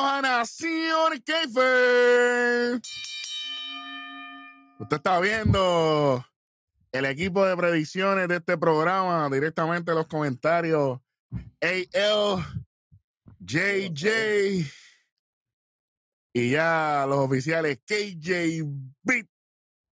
[0.00, 2.80] A Nación Keifer.
[4.78, 6.24] Usted está viendo
[6.92, 10.98] el equipo de predicciones de este programa directamente en los comentarios.
[11.60, 12.44] AL,
[13.38, 14.70] JJ
[16.32, 18.64] y ya los oficiales KJ
[19.02, 19.26] Beat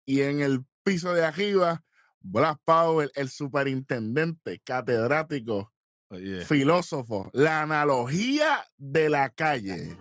[0.06, 1.84] y en el piso de arriba
[2.20, 5.72] Black Powell, el superintendente catedrático
[6.12, 9.96] Oye, filósofo, la analogía de la calle.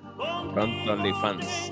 [0.54, 1.72] Pronto OnlyFans.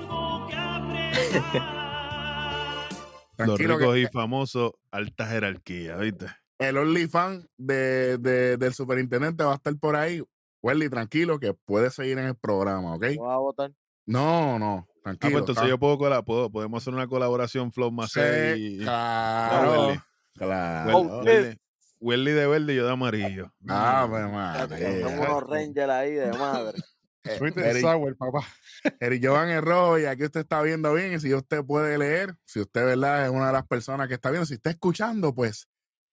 [3.36, 6.26] los Tranquilo ricos que y famosos, alta jerarquía, ¿viste?
[6.58, 10.22] el OnlyFans de, de- del superintendente va a estar por ahí.
[10.62, 13.04] Welly, tranquilo que puede seguir en el programa, ¿ok?
[13.16, 13.70] ¿No vas a votar?
[14.06, 15.38] No, no, Ah, pues tranquilo.
[15.40, 18.20] entonces yo puedo, puedo- podemos hacer una colaboración Flow Sí,
[18.56, 20.00] y claro, Welly.
[20.34, 20.98] claro.
[20.98, 21.56] Oh, Welly,
[22.00, 23.52] Welly de verde y yo de amarillo.
[23.68, 24.10] Ah, Mm.
[24.10, 25.02] pues Ya, madre.
[25.02, 26.78] Son unos Rangers ahí de madre.
[27.24, 28.46] Eh, Twitter Eric- Sour, papá.
[29.00, 31.12] Eric Jovan es rojo y aquí usted está viendo bien.
[31.14, 33.24] Y si usted puede leer, si usted, ¿verdad?
[33.26, 35.68] Es una de las personas que está viendo, si está escuchando, pues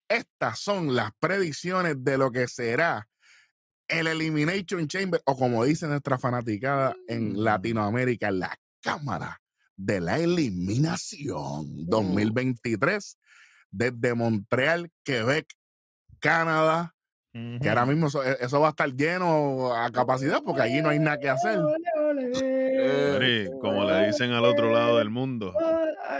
[0.08, 3.08] estas son las predicciones de lo que será
[3.88, 7.12] el Elimination Chamber, o como dice nuestra fanaticada Mm.
[7.12, 9.40] en Latinoamérica, la Cámara
[9.76, 13.18] de la Eliminación 2023
[13.70, 15.46] desde Montreal, Quebec,
[16.20, 16.92] Canadá.
[17.60, 20.88] Que ahora mismo eso, e, eso va a estar lleno a capacidad porque allí no
[20.88, 21.60] hay nada que hacer.
[22.42, 25.52] Eh, como le dicen al otro lado del mundo,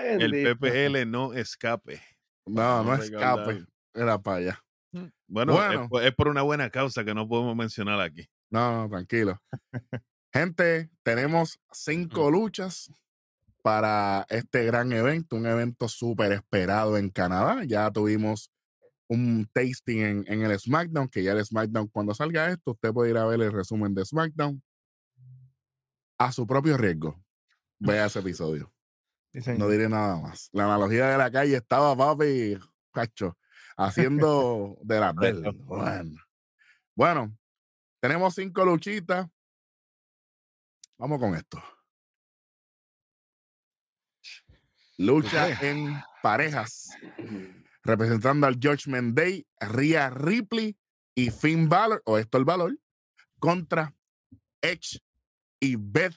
[0.05, 2.03] el PPL no escape.
[2.47, 3.65] No, no escape.
[3.95, 4.65] Era para allá.
[5.27, 5.83] Bueno, Bueno.
[5.85, 8.29] Es, por- es por una buena causa que no podemos mencionar aquí.
[8.51, 9.41] No, no, tranquilo.
[10.33, 12.93] Gente, tenemos cinco luchas
[13.62, 17.65] para este gran evento, un evento súper esperado en Canadá.
[17.65, 18.51] Ya tuvimos
[19.09, 23.11] un tasting en, en el SmackDown, que ya el SmackDown, cuando salga esto, usted puede
[23.11, 24.62] ir a ver el resumen de SmackDown
[26.19, 27.22] a su propio riesgo.
[27.78, 28.72] Vea ese episodio.
[29.59, 30.49] No diré nada más.
[30.53, 32.59] La analogía de la calle estaba, papi,
[32.93, 33.37] cacho,
[33.77, 35.15] haciendo de él.
[35.15, 35.53] Correcto.
[35.65, 36.17] Bueno.
[36.94, 37.38] bueno,
[38.00, 39.27] tenemos cinco luchitas.
[40.97, 41.62] Vamos con esto.
[44.97, 46.97] Lucha en parejas.
[47.87, 50.77] Representando al Judgment Day, Rhea Ripley
[51.15, 52.77] y Finn Balor, o Héctor Valor,
[53.39, 53.95] contra
[54.61, 54.99] Edge
[55.61, 56.17] y Beth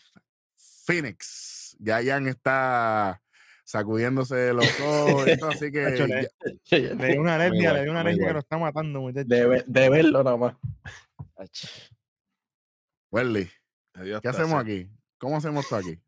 [0.55, 1.77] Phoenix.
[1.79, 3.21] Ya Jan está
[3.63, 6.29] sacudiéndose los ojos, y todo, así que le- ya-
[6.95, 9.29] Le dio una alergia, le dio una alergia que lo está matando, muchachos.
[9.29, 10.55] De, ve- de verlo nada más.
[13.11, 13.49] Welly,
[14.21, 14.89] ¿qué hacemos aquí?
[15.17, 15.99] ¿Cómo hacemos esto aquí?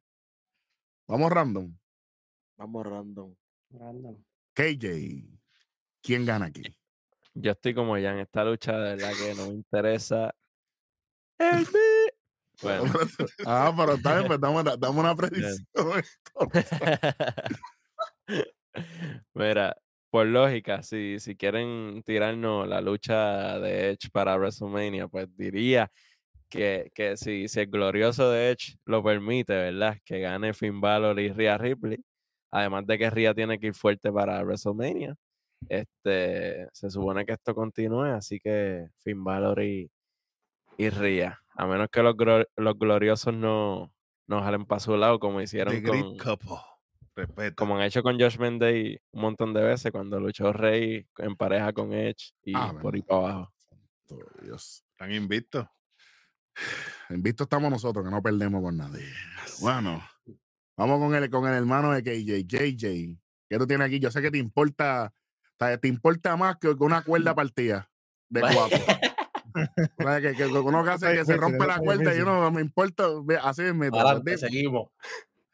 [1.08, 1.76] Vamos random.
[2.58, 3.36] Vamos random.
[4.54, 5.41] KJ,
[6.02, 6.64] ¿quién gana aquí?
[7.34, 10.34] Yo estoy como ya en esta lucha, de verdad que no me interesa.
[11.40, 11.66] El
[12.62, 12.84] Bueno,
[13.48, 14.40] ah, pero está bien, pues
[14.80, 15.66] dame una predicción.
[19.34, 19.76] Mira,
[20.10, 25.92] por lógica, si, si quieren tirarnos la lucha de Edge para WrestleMania, pues diría
[26.50, 29.98] que, que si, si el glorioso de Edge lo permite, ¿verdad?
[30.06, 31.98] Que gane Finn Balor y Rhea Ripley.
[32.52, 35.16] Además de que Rhea tiene que ir fuerte para WrestleMania.
[35.70, 39.90] Este, se supone que esto continúe, así que Finn Balor y,
[40.78, 41.40] y Rhea.
[41.56, 42.16] A menos que los,
[42.56, 43.94] los gloriosos no,
[44.28, 46.18] no jalen para su lado, como hicieron The con.
[47.14, 47.56] Respeto.
[47.58, 51.74] como han hecho con Josh Day un montón de veces cuando luchó Rey en pareja
[51.74, 53.54] con Edge y Ah, por ahí para abajo.
[54.08, 54.86] Santo Dios.
[54.92, 55.68] Están invictos.
[57.10, 59.06] Invictos estamos nosotros, que no perdemos con nadie.
[59.60, 60.02] Bueno,
[60.78, 63.20] vamos con el, con el hermano de KJ, JJ.
[63.50, 64.00] ¿Qué tú tienes aquí?
[64.00, 65.14] Yo sé que te importa,
[65.70, 67.90] te te importa más que que una cuerda partida
[68.30, 68.80] de cuatro.
[69.54, 72.62] O sea, que, que uno que hace que se rompe la cuerda y uno me
[72.62, 73.04] importa,
[73.42, 74.92] así es, Adelante, seguimos.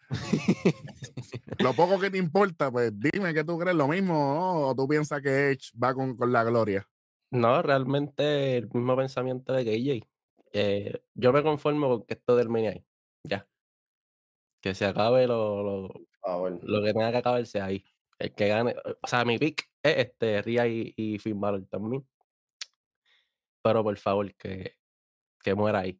[1.57, 4.67] lo poco que te importa, pues dime que tú crees lo mismo ¿no?
[4.67, 6.87] o tú piensas que Edge va con, con la gloria.
[7.31, 10.07] No, realmente el mismo pensamiento de KJ.
[10.53, 12.85] Eh, yo me conformo con que esto termine ahí.
[13.23, 13.47] Ya.
[14.61, 15.89] Que se acabe lo, lo,
[16.61, 17.83] lo que tenga que acabarse ahí.
[18.19, 18.75] El que gane.
[19.01, 22.07] O sea, mi pick es este, Ria y, y Finn Balor también.
[23.61, 24.77] Pero por favor, que,
[25.43, 25.99] que muera ahí.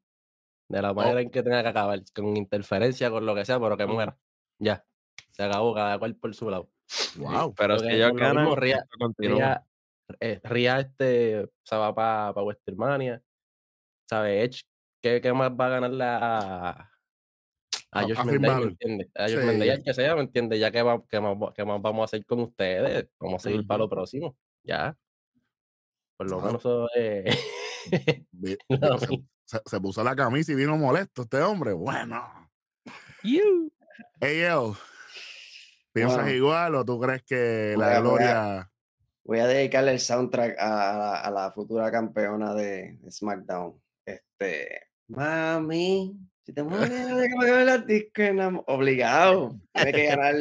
[0.70, 2.02] De la manera en que tenga que acabar.
[2.14, 4.18] Con interferencia, con lo que sea, pero que muera.
[4.60, 4.86] Ya.
[5.32, 6.70] Se acabó, cada cual por su lado.
[7.18, 7.54] Wow.
[7.58, 8.48] Pero si ellos ganan,
[9.00, 9.38] continúa.
[9.38, 9.68] Ria,
[10.20, 13.22] eh, Ria, este, se va para pa Westermania.
[14.10, 14.44] ¿Sabe?
[14.44, 14.64] Edge,
[15.02, 16.92] ¿qué, qué más va a ganarle a,
[17.92, 18.68] a Josh Menday, ¿me Balor.
[18.70, 19.08] entiendes?
[19.16, 19.46] A Josh Sí.
[19.46, 20.60] Menday, al que sea, ¿me entiendes?
[20.60, 21.36] Ya que, va, que, más,
[21.82, 24.96] vamos a hacer con ustedes, vamos a seguir para lo próximo, ya.
[26.18, 26.88] Por lo menos eso
[29.46, 31.74] se, se puso la camisa y vino molesto este hombre.
[31.74, 32.24] Bueno.
[34.22, 34.74] AL,
[35.94, 36.32] ¿piensas Bueno.
[36.32, 38.72] igual o tú crees que Voy la a- voy a- gloria...
[39.24, 43.78] Voy a dedicarle el soundtrack a, a la, a la futura campeona de SmackDown.
[44.06, 48.64] Este, mami, si te las discos enam-".
[48.68, 49.60] obligado.
[49.74, 50.36] Tiene que ganar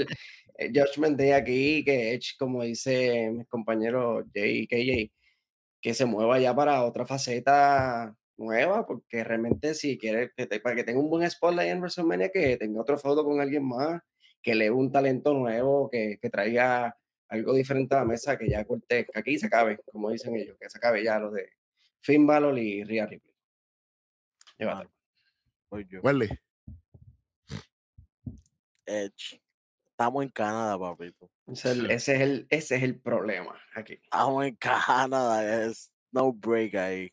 [0.59, 5.13] el Judgment Day aquí, que Edge, como dice mi compañero Jay KJ,
[5.81, 10.77] que se mueva ya para otra faceta nueva, porque realmente si quiere, que te- para
[10.77, 14.01] que tenga un buen spotlight en WrestleMania, que tenga otro foto con alguien más,
[14.43, 16.97] que le un talento nuevo, que, que traiga
[17.29, 20.57] algo diferente a la mesa, que ya corte, que aquí se acabe, como dicen ellos,
[20.61, 21.51] que se acabe ya lo de
[22.01, 23.35] Finn Balor y Rhea Ripley.
[25.71, 26.01] Voy yo.
[26.03, 26.29] Welly,
[28.87, 29.41] Edge.
[29.91, 31.31] Estamos en Canadá, papito.
[31.47, 33.95] Ese es el, ese es el, ese es el problema aquí.
[33.95, 35.65] Estamos en Canadá.
[35.65, 37.13] Es no break ahí.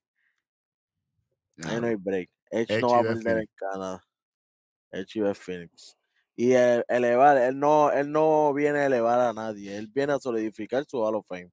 [1.63, 2.29] Ahí no hay break.
[2.51, 4.03] Edge, Edge no va a perder en Canadá.
[4.91, 5.97] Edge y Phoenix.
[6.35, 9.77] Y el- elevar, él no, él no viene a elevar a nadie.
[9.77, 11.51] Él viene a solidificar su Hall of Fame.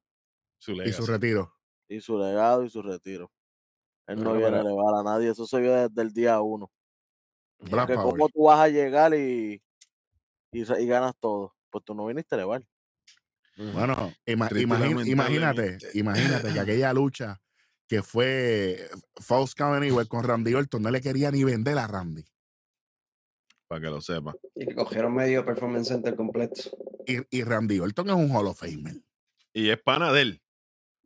[0.58, 1.54] Su y su retiro.
[1.88, 3.30] Y su legado y su retiro.
[4.06, 5.30] Él no Bueno, viene a elevar a nadie.
[5.30, 6.70] Eso se vio desde el día uno.
[7.60, 8.10] Black Power.
[8.12, 9.62] cómo tú vas a llegar y,
[10.52, 11.54] y, ganas todo.
[11.70, 12.64] Pues tú no viniste a elevar.
[13.56, 17.40] Bueno, ima- Triste, imagín- imagínate, imagínate que aquella lucha
[17.86, 18.88] que fue
[19.20, 22.24] False Count Anywhere con Randy Orton no le quería ni vender a Randy.
[23.68, 24.34] Para que lo sepa.
[24.54, 26.62] Y que cogieron medio Performance Center completo.
[27.06, 29.02] Y, y Randy Orton es un Hall of Famer.
[29.52, 30.42] Y es pana de él.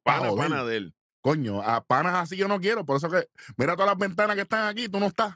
[0.03, 0.95] Pana de él.
[1.21, 2.85] Coño, a panas así yo no quiero.
[2.85, 5.35] Por eso que, mira todas las ventanas que están aquí, tú no estás.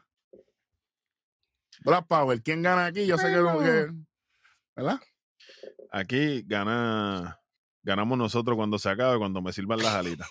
[1.84, 3.06] Black Power, ¿quién gana aquí?
[3.06, 3.92] Yo sé que, no- que-
[4.76, 5.00] ¿verdad?
[5.90, 7.40] Aquí gana,
[7.82, 10.28] ganamos nosotros cuando se acabe, cuando me sirvan las alitas.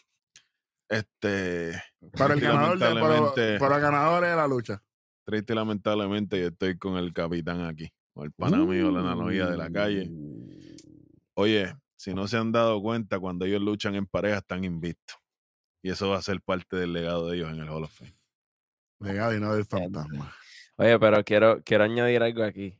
[0.90, 1.82] Este,
[2.18, 4.82] Para el ganador, de, para, para el ganador de la lucha.
[5.26, 9.48] triste y lamentablemente, yo estoy con el capitán aquí, con el pana mío, la analogía
[9.48, 10.10] de la calle.
[11.34, 15.18] Oye, si no se han dado cuenta, cuando ellos luchan en pareja están invictos.
[15.84, 18.16] Y eso va a ser parte del legado de ellos en el Hall of Fame.
[19.00, 20.34] Legado y no del fantasma.
[20.78, 22.80] Oye, pero quiero, quiero añadir algo aquí.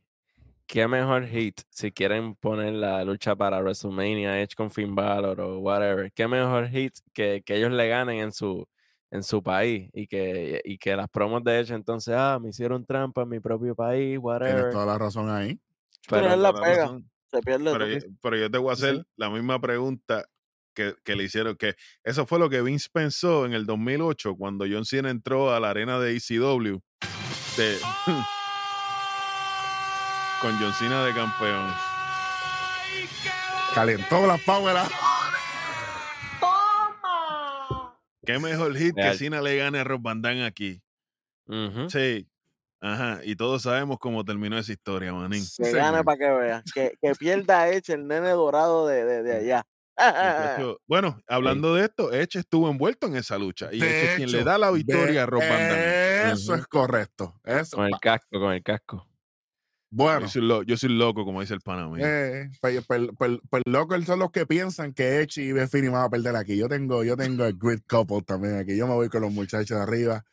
[0.66, 5.58] ¿Qué mejor hit si quieren poner la lucha para WrestleMania, Edge con Finn Balor o
[5.60, 6.12] whatever?
[6.12, 8.68] ¿Qué mejor hit que, que ellos le ganen en su,
[9.10, 12.84] en su país y que, y que las promos de Edge entonces, ah, me hicieron
[12.84, 14.70] trampa en mi propio país, Tienes whatever.
[14.70, 15.58] toda la razón ahí.
[16.08, 16.82] Pero Pero él la pega.
[16.82, 17.10] razón.
[17.30, 19.02] Se pierde Pero, yo, pero yo te voy a hacer Sí.
[19.16, 20.26] la misma pregunta
[20.74, 21.74] que, que le hicieron, que
[22.04, 25.70] eso fue lo que Vince pensó en el 2008 cuando John Cena entró a la
[25.70, 26.78] arena de ECW
[27.58, 27.78] de-
[30.40, 31.74] con John Cena de campeón.
[33.74, 34.76] Calentó Black Power.
[34.78, 34.88] ah.
[38.24, 39.14] ¿Qué mejor hit que.
[39.14, 40.82] Cena le gane a Rob Van Dam aquí?
[41.88, 42.28] Sí.
[42.80, 43.20] Ajá.
[43.24, 45.42] Y todos sabemos cómo terminó esa historia, manín.
[45.56, 46.04] Que gane señor.
[46.04, 46.62] para que veas.
[46.72, 49.64] Que, que pierda Edge, el nene dorado de, de, de allá.
[50.86, 53.68] Bueno, hablando de esto, Edge estuvo envuelto en esa lucha.
[53.72, 56.32] Y Edge es quien le da la victoria a Rob Van.
[56.32, 57.40] Eso es correcto.
[57.44, 59.08] Eso, Con el casco, con el casco.
[59.90, 63.38] bueno, Yo soy, lo- yo soy loco, como dice el pana eh, pues, pues- pues-
[63.48, 66.56] pues loco son los que piensan que Edge y Phoenix van a perder aquí.
[66.56, 68.76] Yo tengo, yo tengo el Great Couple también aquí.
[68.76, 70.24] Yo me voy con los muchachos de arriba.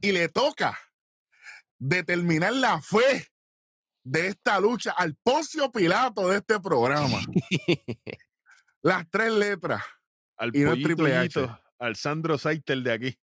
[0.00, 0.78] Y le toca
[1.78, 3.28] determinar la fe
[4.04, 7.18] de esta lucha al Poncio Pilato de este programa.
[8.86, 9.82] Las tres letras.
[10.36, 11.44] al y no Triple H.
[11.80, 13.18] Al Sandro Saitel de aquí.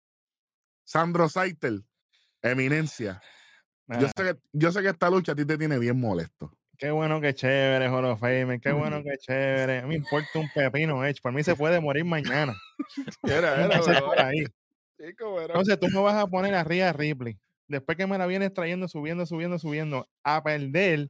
[0.84, 1.86] Sandro Saitel,
[2.42, 3.22] eminencia.
[3.88, 6.52] Yo sé, que, yo sé que esta lucha a ti te tiene bien molesto.
[6.80, 8.60] Qué bueno, qué chévere, Hall of Fame.
[8.60, 9.78] Qué bueno, qué chévere.
[9.78, 11.22] A mí me importa un pepino, Edge.
[11.22, 12.56] Por mí se puede morir mañana.
[13.22, 14.44] Era, No era, por ahí.
[15.00, 17.38] chico, era- Entonces tú me vas a poner a Rhea Ripley.
[17.68, 21.10] Después que me la vienes trayendo, subiendo, subiendo, subiendo, a perder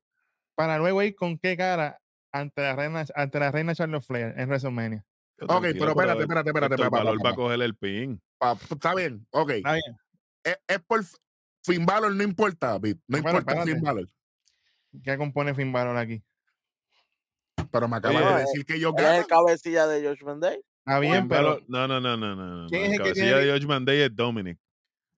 [0.56, 1.98] para luego ir con qué cara
[2.32, 5.06] ante la reina, ante la reina Charlotte Flair en WrestleMania.
[5.40, 6.76] Yo, Ok, pero espérate, espérate, espérate.
[6.78, 8.22] Pa, Valor va a coger el pin.
[8.38, 9.50] Pa- Está bien, ok.
[9.52, 9.98] Está bien.
[10.44, 11.02] Es, es por
[11.64, 12.98] Finn Balor, no importa, David.
[13.08, 13.82] No importa Finn espérate.
[13.82, 14.10] Balor.
[15.04, 16.24] ¿Qué compone Finn Balor aquí?
[17.72, 20.60] Pero me acabas Oye, de decir que ellos Él es el cabecilla de Josh Day.
[20.86, 22.62] Está bien, Finn pero no, no, no, no, no.
[22.64, 24.60] no, ¿Quién es El el que cabecilla tiene- de Judgment Day es Dominic.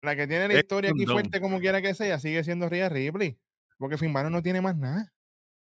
[0.02, 2.70] la que tiene la es historia un aquí fuerte como quiera que sea sigue siendo
[2.70, 3.38] Rhea Ripley.
[3.78, 5.12] Porque Finn Balor no tiene más nada.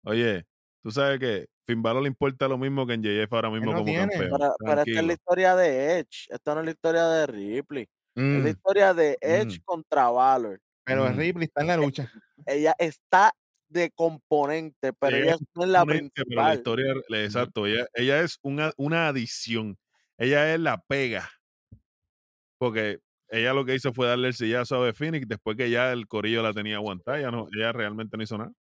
[0.04, 0.46] Oye,
[0.86, 3.80] tú sabes que Finn Balor le importa lo mismo que en JF ahora mismo no
[3.80, 4.02] como tiene.
[4.12, 4.30] campeón.
[4.40, 6.28] Pero, pero esta es la historia de Edge.
[6.30, 7.82] Esto no es la historia de Ripley.
[8.16, 9.64] Es Mm, la historia de Edge Mm.
[9.66, 10.60] contra Valor.
[10.86, 11.18] Pero Mm.
[11.18, 12.12] Ripley está en la lucha.
[12.46, 13.32] Ella está
[13.68, 16.56] de componente, pero Ella ella no es la pero la principal.
[16.56, 19.76] historia, exacto, ella, ella es una, una adición.
[20.20, 21.28] Ella es la pega.
[22.60, 23.00] Porque
[23.30, 26.44] ella lo que hizo fue darle el sillazo a Phoenix después que ya el corillo
[26.44, 27.18] la tenía aguantada.
[27.18, 28.52] Ella, no, ella realmente no hizo nada.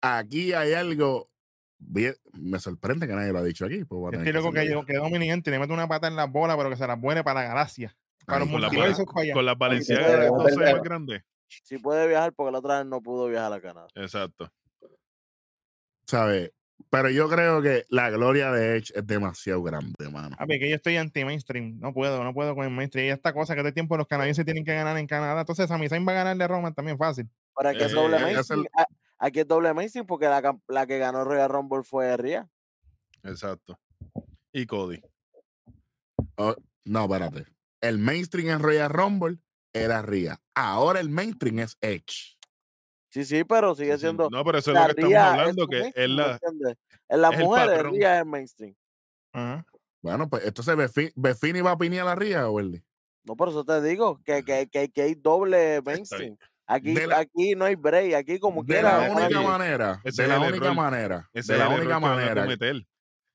[0.00, 1.28] Aquí hay algo.
[1.78, 3.84] Me sorprende que nadie lo ha dicho aquí.
[3.84, 4.84] pues Yo estoy loco que, yo.
[4.84, 7.22] que Dominic Entry le mete una pata en la bola, pero que se las buene
[7.22, 7.96] para la galaxia.
[8.26, 8.80] Para Ay, los Con la, para
[9.32, 11.22] con las de puede- 12 más grandes.
[11.62, 13.86] Si puede viajar, porque la otra vez no pudo viajar a Canadá.
[13.94, 14.50] Exacto.
[16.06, 16.52] ¿Sabes?
[16.90, 20.36] Pero yo creo que la gloria de Edge es demasiado grande, mano.
[20.38, 21.78] A ver, que yo estoy anti-mainstream.
[21.80, 23.06] No puedo, no puedo con el mainstream.
[23.08, 25.40] Y esta cosa que de tiempo los canadienses tienen que ganar en Canadá.
[25.40, 27.28] Entonces, Sami Zayn va a ganarle a Roman también fácil.
[27.54, 28.60] Para que es Eh, doble mainstream.
[28.60, 28.86] el- a-
[29.18, 32.48] Aquí es doble mainstream porque la, la que ganó Royal Rumble fue Ria.
[33.22, 33.78] Exacto.
[34.52, 35.00] Y Cody.
[36.84, 37.46] No, espérate.
[37.80, 39.38] El mainstream en Royal Rumble
[39.72, 40.40] era Ria.
[40.54, 42.36] Ahora el mainstream es Edge.
[43.10, 44.28] Sí, sí, pero sigue siendo.
[44.30, 46.16] No, pero eso es la lo que estamos hablando, su que es mainstream,
[46.58, 46.76] ¿me la?
[47.08, 47.82] En las es el mujeres.
[47.84, 48.74] Ria es mainstream.
[49.32, 49.66] Ajá.
[50.02, 52.82] Bueno, pues entonces Befi- Befini va a pinear a Ria, Welly.
[53.24, 56.36] No, por eso te digo que, que, que, que hay doble mainstream.
[56.66, 58.14] Aquí, la- aquí no hay break.
[58.14, 59.06] Aquí, como De quiera.
[59.06, 60.74] la única manera, de la el única error.
[60.74, 62.44] manera, de la única que manera.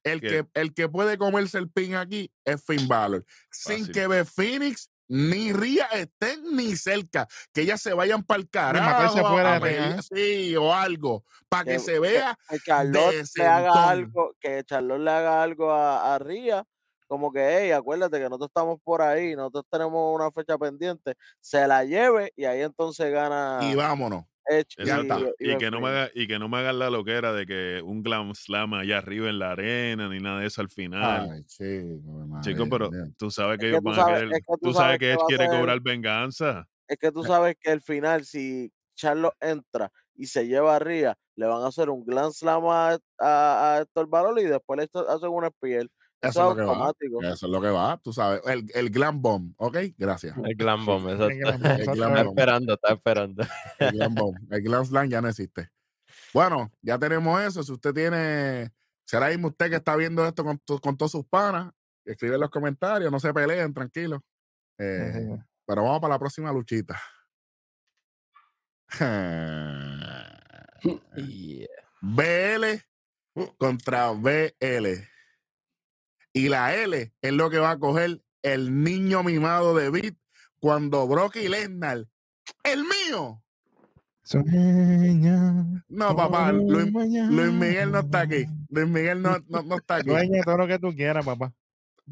[0.03, 3.23] El que- que, el que puede comerse el pin aquí es Finn Balor.
[3.51, 3.93] Sin Fácil.
[3.93, 7.27] que Beth Phoenix ni Ria estén ni cerca.
[7.53, 9.17] Que ellas se vayan para el carajo.
[9.29, 11.23] fuera a sí, o algo.
[11.49, 12.37] Para que, Que- se vea.
[12.49, 16.65] que Charlotte le haga algo, que Charlotte le haga algo a, a Ria,
[17.11, 21.67] como que, hey, acuérdate que nosotros estamos por ahí, nosotros tenemos una fecha pendiente, se
[21.67, 24.23] la lleve y ahí entonces gana Y vámonos.
[25.37, 28.01] Y, que no me haga, y que no me hagan la loquera de que un
[28.01, 31.29] glam slam allá arriba en la arena ni nada de eso al final.
[31.31, 34.23] Ay, chico, Chico, pero tú sabes que Es ellos van a querer.
[34.31, 36.65] es que tú tú sabes que que él quiere ser- cobrar venganza.
[36.87, 41.17] Es que tú sabes que al final, si Charlotte entra y se lleva a Ria,
[41.35, 44.83] le van a hacer un Grand Slam a, a, a Héctor Balor y después le
[44.85, 45.89] esto- hacen una spiel.
[46.21, 46.69] Eso Eso es lo que va.
[46.73, 47.23] automático.
[47.23, 48.41] Eso es lo que va, tú sabes.
[48.45, 49.77] El, el glam bomb, ¿ok?
[49.97, 50.37] Gracias.
[50.37, 52.17] El Glam Bomb, El Bomb, El Está Bomb.
[52.29, 53.43] esperando, está esperando.
[53.79, 54.37] El Glam Bomb.
[54.53, 55.69] El Glam Slam ya no existe.
[56.33, 57.63] Bueno, ya tenemos eso.
[57.63, 58.71] Si usted tiene,
[59.05, 61.71] será mismo usted que está viendo esto con, con todos sus panas,
[62.05, 64.21] escribe en los comentarios, no se peleen, tranquilos.
[64.77, 67.01] Eh, pero vamos para la próxima luchita.
[71.15, 71.67] Yeah.
[72.01, 72.81] BL
[73.59, 74.87] contra BL.
[76.33, 80.15] Y la L es lo que va a coger el niño mimado de Beat
[80.59, 82.05] cuando Brock y Lesnar,
[82.63, 83.43] el mío.
[84.23, 86.51] Sueña No, papá.
[86.51, 86.91] Luis
[87.51, 88.45] Miguel no está aquí.
[88.69, 90.09] Luis Miguel no, no, no está aquí.
[90.09, 91.53] Sueña todo lo que tú quieras, papá.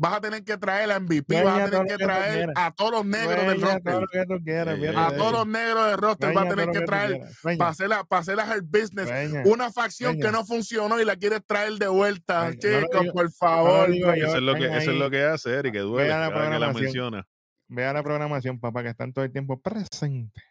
[0.01, 3.05] Vas a tener que traer a MVP, vas a tener que traer a todos los
[3.05, 3.93] negros del todo roster.
[3.95, 4.75] lo que tú quieras.
[4.75, 7.19] Ey, fíjate ey, A todos los negros del roster vas a tener que traer
[7.57, 9.09] para hacer, la, para hacer la Hurt Business.
[9.45, 12.47] Una facción que no funcionó y la quieres traer de vuelta.
[12.49, 13.91] No Chicos, por favor.
[13.91, 14.27] digo yo.
[14.27, 15.11] Eso es lo que, están eso es lo ahí.
[15.11, 16.83] que hace Eric, que duele cada que la programación.
[16.85, 17.27] menciona.
[17.67, 20.43] Vea la programación, papá, que están todo el tiempo presentes.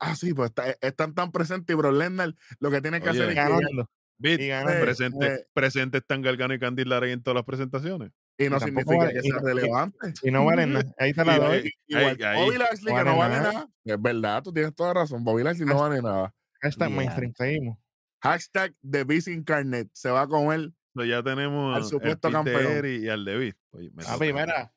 [0.00, 3.18] Ah, sí, pues está- están tan presentes y Bro Lesnar lo que tiene que Oye,
[3.18, 4.80] hacer es Y ganando.
[4.80, 5.46] presente, eh.
[5.52, 8.10] presente están Gargano y Candice LeRae en todas las presentaciones.
[8.44, 10.14] Y no y significa vale- que y sea no- y- relevante.
[10.22, 10.94] Y no valen nada.
[10.98, 11.72] Ahí te la doy.
[11.86, 12.44] igual Ahí-.
[12.44, 13.52] Bobby Lashley, que no vale nada.
[13.52, 13.68] nada.
[13.84, 15.24] Es verdad, tú tienes toda razón.
[15.24, 16.34] Bobby Lashley no vale nada.
[16.60, 16.96] Hashtag Yeah.
[16.98, 17.34] mainstream.
[17.36, 17.78] Seguimos.
[18.22, 19.90] Hashtag The Beast Incarnate.
[19.92, 20.70] Se va a comer.
[20.94, 22.60] So, ya tenemos Al el supuesto de campeón.
[22.72, 23.56] Eric y al de Beat.
[23.72, 24.72] Oye, A primera.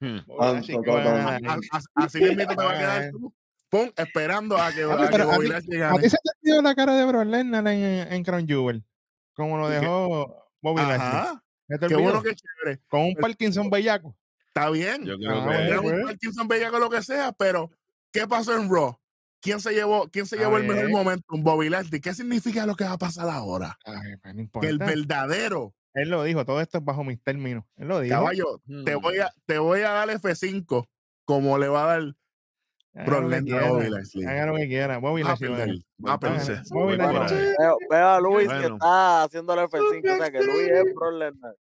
[0.00, 0.18] Hmm.
[0.40, 3.34] Así que a A- a- a- mismo te va a quedar tú.
[3.70, 6.02] Pum, esperando a que, a que a Bobby Lashley ¿A gane.
[6.02, 8.82] ti se te dio la cara de Bro Lesnar en, en Crown Jewel?
[9.34, 11.38] Como lo ¿Y dejó Bobby Lashley.
[11.68, 11.74] Ajá.
[11.74, 12.80] ¿Se te Qué bueno, qué chévere.
[12.88, 14.16] Con un Parkinson bellaco.
[14.48, 15.04] Está bien.
[15.04, 16.04] Yo creo Ah, que bueno, un pues.
[16.06, 17.70] Parkinson Bellaco lo que sea, pero
[18.12, 18.98] ¿qué pasó en Raw?
[19.40, 21.24] ¿Quién se llevó, quién se A llevó el mejor momento?
[21.30, 22.00] Un Bobby Lashley.
[22.00, 23.78] ¿Qué significa lo que va a pasar ahora?
[23.84, 24.68] Ay, pues no Que importa.
[24.68, 27.64] el verdadero Él lo dijo, todo esto es bajo mis términos.
[27.76, 28.14] Él lo dijo.
[28.16, 29.00] caballo, te Hmm.
[29.00, 30.88] voy a, te voy a dar F5
[31.24, 32.14] como le va a dar
[32.94, 33.98] Haga Brock lo que Lesnar a Bobby quiera.
[33.98, 34.24] Lashley.
[34.26, 34.98] Haga lo que quiera.
[34.98, 37.54] Bobby Va a Lashley va a perder.
[37.58, 38.74] Veo, veo a Luis que Bueno.
[38.74, 40.84] está haciéndole F5, o sea que Luis es
[41.18, 41.54] Lesnar.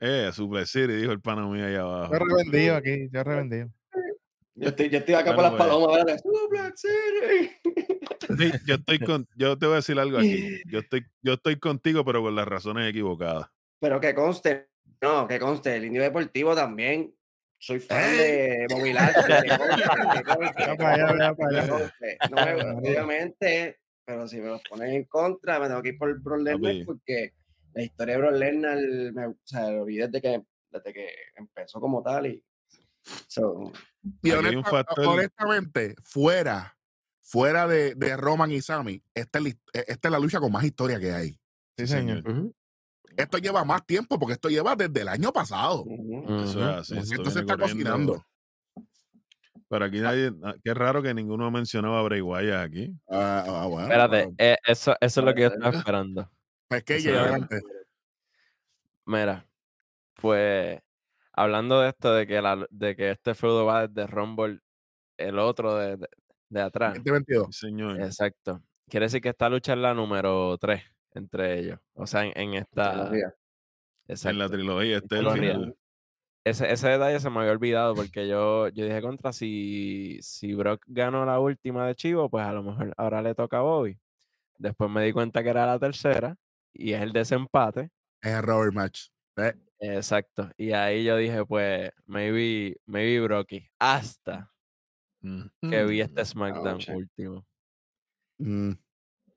[0.00, 2.12] Eh, Super City, dijo el pana mío allá abajo.
[2.12, 3.68] Yo he revendido aquí, yo he revendido.
[4.56, 5.62] Yo estoy, yo estoy acá Bueno, por las pues.
[5.62, 6.20] palomas, ¿verdad?
[6.22, 7.50] Suplex City.
[8.38, 10.60] Sí, yo estoy con, yo te voy a decir algo aquí.
[10.66, 13.46] Yo estoy, yo estoy contigo, pero con las razones equivocadas.
[13.80, 14.68] Pero que conste,
[15.00, 17.14] no, que conste, el indio deportivo también.
[17.64, 18.18] Soy fan ¡Ey!
[18.18, 18.66] de.
[22.30, 26.20] No me- obviamente, pero si me los ponen en contra, me tengo que ir por
[26.20, 27.32] Brock Lesnar porque
[27.72, 28.78] la historia de Brock Lesnar,
[29.14, 32.44] me, o sea, lo vi desde que, desde que empezó como tal y
[33.28, 33.72] so,
[34.22, 36.76] Y honesta- honestamente, fuera,
[37.22, 40.52] fuera de, de Roman y Sammy, esta es, la, eh, esta es la lucha con
[40.52, 41.30] más historia que hay.
[41.78, 42.22] Sí, señor.
[43.16, 45.82] Esto lleva más tiempo porque esto lleva desde el año pasado.
[45.84, 46.34] ujú.
[46.44, 46.98] Eso es así.
[46.98, 48.12] esto Entonces viene está corriendo.
[48.14, 48.26] cocinando.
[49.68, 52.92] Pero aquí nadie, ah, qué raro que ninguno ha mencionado a Bray Wyatt aquí.
[53.08, 54.34] Ah, ah, bueno, Espérate, bueno.
[54.38, 56.30] eh, eso, eso es lo que yo Puede estaba esperando.
[56.68, 56.98] Pues que.
[59.06, 59.46] Mira,
[60.14, 60.80] pues
[61.32, 64.60] hablando de esto, de que, la, de que este feudo va desde Rumble,
[65.18, 66.08] el otro de, de,
[66.48, 66.94] de atrás.
[66.94, 67.48] 2022.
[67.50, 68.00] Sí, señor.
[68.00, 68.62] Exacto.
[68.88, 70.82] Quiere decir que esta lucha es la número 3
[71.14, 71.78] entre ellos.
[71.94, 72.92] O sea, en, en esta.
[73.10, 73.26] Trilogía.
[73.26, 74.50] en la Exacto.
[74.50, 75.76] trilogía, este es el final.
[76.46, 80.84] Ese, ese detalle se me había olvidado porque yo, yo dije contra si, si Brock
[80.86, 83.98] ganó la última de Chivo, pues a lo mejor ahora le toca a Bobby.
[84.58, 86.36] Después me di cuenta que era la tercera
[86.74, 87.90] y es el desempate.
[88.20, 89.06] Es el Robert Match.
[89.36, 90.50] Eh, Exacto.
[90.58, 93.66] Y ahí yo dije, pues, maybe, maybe Brocky.
[93.78, 94.52] Hasta
[95.70, 97.46] que vi este SmackDown último.
[98.38, 98.72] mm,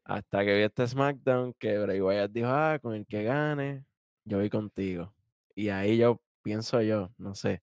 [0.07, 3.83] Hasta que vi este SmackDown que Bray Wyatt dijo, ah, con el que gane,
[4.23, 5.13] yo voy contigo.
[5.53, 7.61] Y ahí yo pienso yo, no sé,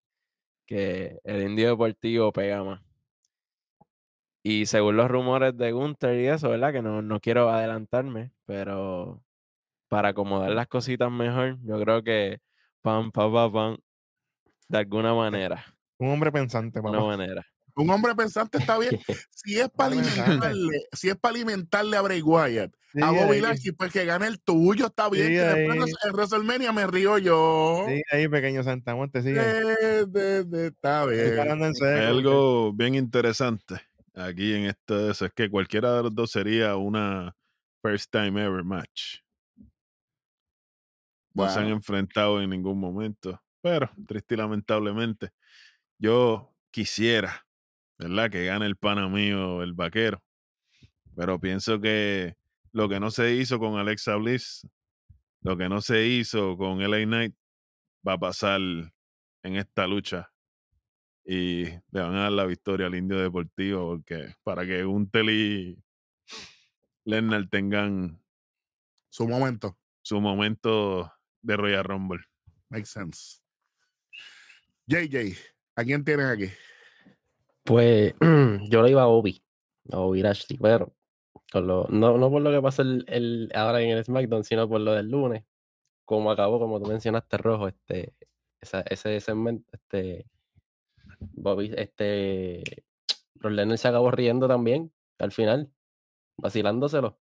[0.66, 2.82] que el indio deportivo pega más.
[4.42, 6.72] Y según los rumores de Gunther y eso, ¿verdad?
[6.72, 9.24] Que no, no quiero adelantarme, pero
[9.88, 12.40] para acomodar las cositas mejor, yo creo que
[12.82, 13.76] pam, pam, pam, pam,
[14.68, 15.64] de alguna manera,
[15.98, 17.16] Un hombre pensante, de una papá.
[17.16, 17.46] manera.
[17.76, 18.98] Un hombre pensante está bien.
[19.34, 20.30] Si es para Hombre pensante.
[20.46, 24.26] alimentarle, si es para alimentarle a Bray Wyatt, Sí, a Bobby Lashley, pues que gane
[24.28, 25.26] el tuyo, está bien.
[25.26, 27.84] Sí, que después en WrestleMania me río yo.
[27.88, 29.40] sigue ahí, pequeño Santamonte, sigue.
[29.40, 31.36] Eh, de- de- está bien.
[31.40, 33.74] Hay algo bien interesante
[34.14, 37.36] aquí en esto de eso, es que cualquiera de los dos sería una
[37.82, 39.18] first time ever match.
[41.34, 45.30] No se han enfrentado en ningún momento, pero triste y lamentablemente,
[45.98, 47.44] yo quisiera,
[47.98, 48.30] ¿verdad?
[48.30, 50.22] Que gane el pana mío, el vaquero,
[51.16, 52.36] pero pienso que
[52.72, 54.66] lo que no se hizo con Alexa Bliss,
[55.42, 57.34] lo que no se hizo con LA Knight,
[58.06, 60.30] va a pasar en esta lucha
[61.24, 65.78] y le van a dar la victoria al Indio Deportivo porque para que Untel y
[67.04, 68.20] Lennart tengan
[69.08, 69.78] Su momento.
[70.02, 72.24] su momento de Royal Rumble.
[72.70, 73.40] Makes sense.
[74.86, 75.36] JJ,
[75.76, 76.50] ¿a quién tienes aquí?
[77.64, 78.14] Pues
[78.68, 79.42] yo le iba a Bobby,
[79.90, 80.94] a Bobby Lashley, pero
[81.50, 84.68] con lo, no, no por lo que pasó el, el- ahora en el SmackDown, sino
[84.68, 85.44] por lo del lunes,
[86.04, 88.14] como acabó, como tú mencionaste, Rojo, este,
[88.60, 90.26] esa- ese segmento, este,
[91.32, 92.62] Bobby, este,
[93.42, 95.70] Lesnar se acabó riendo también, al final,
[96.38, 97.18] vacilándoselo,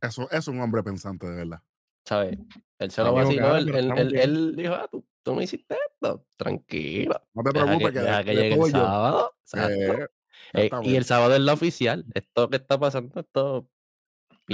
[0.00, 1.62] Eso es un hombre pensante, de verdad.
[2.04, 2.38] ¿sabes?
[2.78, 6.24] Él se lo vaciló, él, él- él- él dijo, ah, tú, tú me hiciste esto,
[6.36, 7.20] tranquilo.
[7.34, 9.34] No te preocupes, que, que, deja que llegue el sábado.
[9.54, 10.06] Eh,
[10.52, 12.04] Eh, y el sábado es la oficial.
[12.14, 13.68] Esto que está pasando, esto.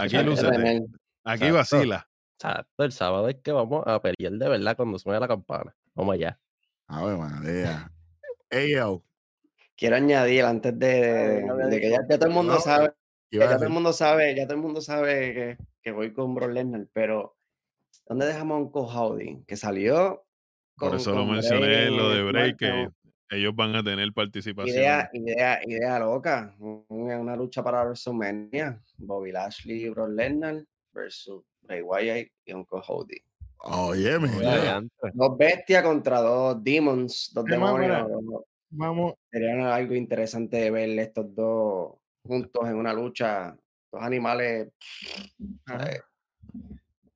[0.00, 0.87] Aquí lúcete.
[1.24, 1.54] Aquí Exacto.
[1.54, 2.09] vacila.
[2.37, 5.76] Exacto, el sábado es que vamos a pelear de verdad cuando suene la campana.
[5.94, 6.40] Vamos allá.
[6.87, 7.92] A ver, María.
[8.48, 9.02] Ey, yo.
[9.76, 12.92] Quiero añadir antes de, que ya, ya todo el mundo No, sabe,
[13.30, 16.50] ya todo el mundo sabe, ya todo el mundo sabe que, que voy con Brock
[16.50, 17.37] Lesnar, pero
[18.06, 19.44] ¿dónde dejamos a Uncle Howdy?
[19.46, 20.24] Que salió
[20.81, 22.95] Por con- eso lo mencioné Bray en lo de que SmackDown.
[23.31, 24.77] ellos van a tener participación.
[24.77, 26.55] Idea, idea, idea loca.
[26.59, 28.81] Una, una lucha para WrestleMania.
[28.99, 33.23] Bobby Lashley y Brock Lesnar versus Bray Wyatt y Uncle Howdy.
[33.62, 34.55] Oye, mira.
[34.55, 35.11] adiantre.
[35.12, 38.09] Dos bestias contra dos demons, dos demonios.
[38.71, 41.93] Vamos, Sería algo interesante de ver estos dos
[42.25, 43.55] juntos en una lucha.
[43.93, 44.69] Dos animales.
[45.38, 46.01] Eh,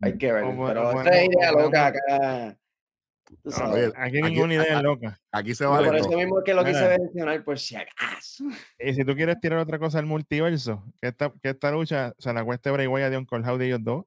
[0.00, 0.44] hay que ver.
[0.66, 2.58] Pero esta es idea loca acá.
[3.42, 3.92] Tú sabes.
[3.96, 5.18] aquí aquí- ninguna idea es loca.
[5.32, 6.18] Aquí se vale por eso todo.
[6.18, 8.44] mismo es que lo quise mencionar por si acaso.
[8.78, 12.32] Y si tú quieres tirar otra cosa al multiverso, que esta, que esta lucha se
[12.32, 14.04] la cueste Bray Wyatt de Uncle Howdy ellos dos.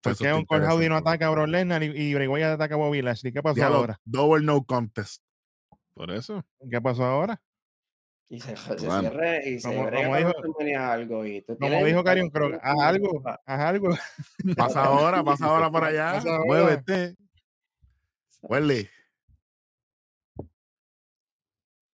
[0.00, 2.74] ¿Por Eso qué Uncle Howdy no ataca a Brock Lesnar y, y Bray Wyatt ataca
[2.74, 3.32] a Bobby Lashley?
[3.32, 4.00] ¿Qué pasó Diablo, ahora?
[4.04, 5.22] double no contest.
[5.94, 6.44] Por eso.
[6.70, 7.40] ¿Qué pasó ahora?
[8.32, 9.00] Y se, se Bueno.
[9.10, 11.26] cierre y se Como- como dijo- algo.
[11.26, 13.88] Y tú Como dijo Carion Croc, haz algo, haz algo.
[14.56, 16.12] Pasa ahora, pasa ahora para allá.
[16.14, 16.38] Pasa.
[16.46, 17.14] Muévete.
[18.40, 18.88] Welly.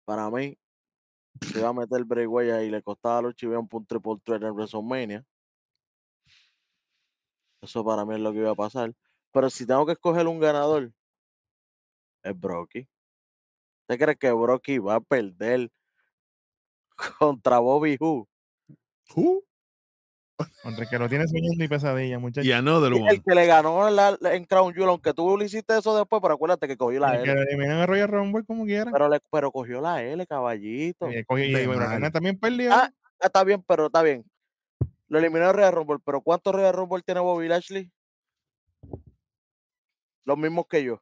[0.06, 0.56] Para mí,
[1.42, 4.20] se iba a meter Bray Wyatt y le costaba a Lucha y un punto triple
[4.24, 5.24] threat en WrestleMania.
[7.60, 8.92] Eso para mí es lo que iba a pasar.
[9.32, 10.92] Pero si tengo que escoger un ganador,
[12.22, 12.88] es Brocky.
[13.82, 15.70] ¿Usted cree que Brocky va a perder
[17.18, 18.28] contra Bobby Who?
[19.16, 19.42] Who?
[20.62, 22.46] Contra el que lo tiene soñando y pesadilla, muchachos.
[22.46, 23.10] Y another Y one.
[23.12, 26.20] el que le ganó en, la- en Crown Jewel, aunque tú le hiciste eso después,
[26.20, 27.40] pero acuérdate que cogió la El que L.
[27.40, 28.90] lo eliminan a Royal Rumble como quiera.
[28.90, 31.10] Pero, le, pero cogió la L, caballito.
[31.12, 31.52] Y, cogió- y.
[31.52, 32.72] Lesnar también perdió.
[32.72, 34.24] Ah, Ah, está bien, pero está bien.
[35.06, 37.88] Lo eliminó el Royal Rumble, pero ¿cuántos Royal Rumble tiene Bobby Lashley?
[40.24, 41.00] Los mismos que yo.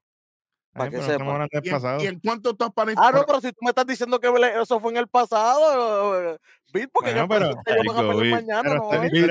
[0.73, 1.49] Para Ay, que sepa.
[1.51, 2.03] ¿Y en, pasado.
[2.03, 4.29] y en cuánto tú has Ah, no, pero si tú me estás diciendo que
[4.63, 6.39] eso fue en el pasado,
[6.73, 8.89] Bill, porque Bueno, yo pero- pensé que ellos van a Bill, mañana, pero ¿no?
[8.91, 9.27] Te, Estoy te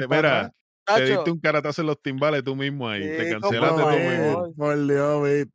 [0.00, 0.52] te- para
[1.06, 3.02] diste un caratazo en los timbales tú mismo ahí.
[3.02, 4.54] te cancelaste tú mismo.
[4.56, 5.46] Por Dios.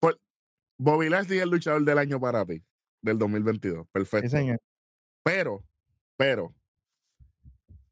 [0.00, 0.20] Por-
[0.78, 2.62] Bobby Lashley es el luchador del año para ti,
[3.02, 3.86] del 2022.
[3.92, 4.28] Perfecto.
[4.28, 4.58] Sí, señor.
[5.24, 5.62] Pero,
[6.16, 6.52] pero,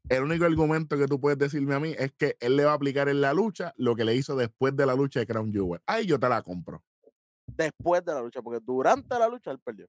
[0.09, 2.75] el único argumento que tú puedes decirme a mí es que él le va a
[2.75, 5.81] aplicar en la lucha lo que le hizo después de la lucha de Crown Jewel.
[5.85, 6.83] Ahí yo te la compro.
[7.47, 9.87] después de la lucha, porque durante la lucha él perdió.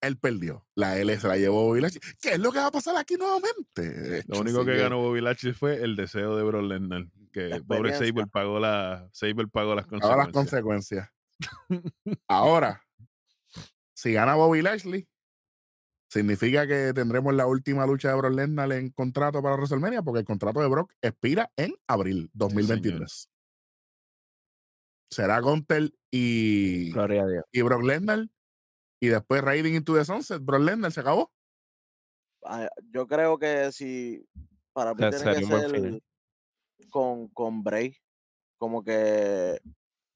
[0.00, 0.64] Él perdió.
[0.76, 2.00] La L se la llevó Bobby Lashley.
[2.20, 4.22] ¿Qué es lo que va a pasar aquí nuevamente?
[4.28, 7.06] Lo único que ganó Bobby Lashley fue el deseo de Brock Lesnar.
[7.32, 7.92] Que pobre.
[7.94, 11.10] Saber pagó, la, Saber pagó las Ahora las consecuencias.
[11.10, 11.12] consecuencias.
[12.28, 12.82] Ahora,
[13.92, 15.08] si gana Bobby Lashley,
[16.08, 20.26] significa que tendremos la última lucha de Brock Lesnar en contrato para WrestleMania, porque el
[20.26, 23.28] contrato de Brock expira en abril 2023.
[25.10, 27.44] Será Gunter y, Gloria a Dios.
[27.52, 28.26] y Brock Lesnar,
[29.00, 30.42] y después Raiding into the Sunset.
[30.42, 31.30] Brock Lesnar se acabó.
[32.44, 34.26] Ah, Yo creo que si
[34.72, 36.02] para mí tiene que ser
[36.90, 37.96] con, con Bray,
[38.58, 39.60] como que,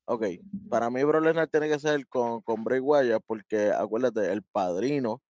[0.06, 0.24] ok,
[0.68, 5.20] para mí Brock Lesnar tiene que ser con, con Bray Wyatt, porque acuérdate, el padrino,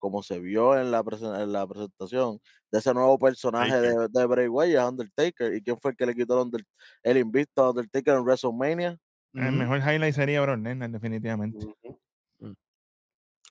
[0.00, 2.40] como se vio en la, presen- en la presentación
[2.72, 6.14] de ese nuevo personaje de, de Bray Wyatt, Undertaker, y quién fue el que le
[6.14, 6.64] quitó el, Under-
[7.04, 8.98] el invicto a Undertaker en WrestleMania.
[9.34, 11.64] El mejor highlight sería Brock Lesnar, definitivamente.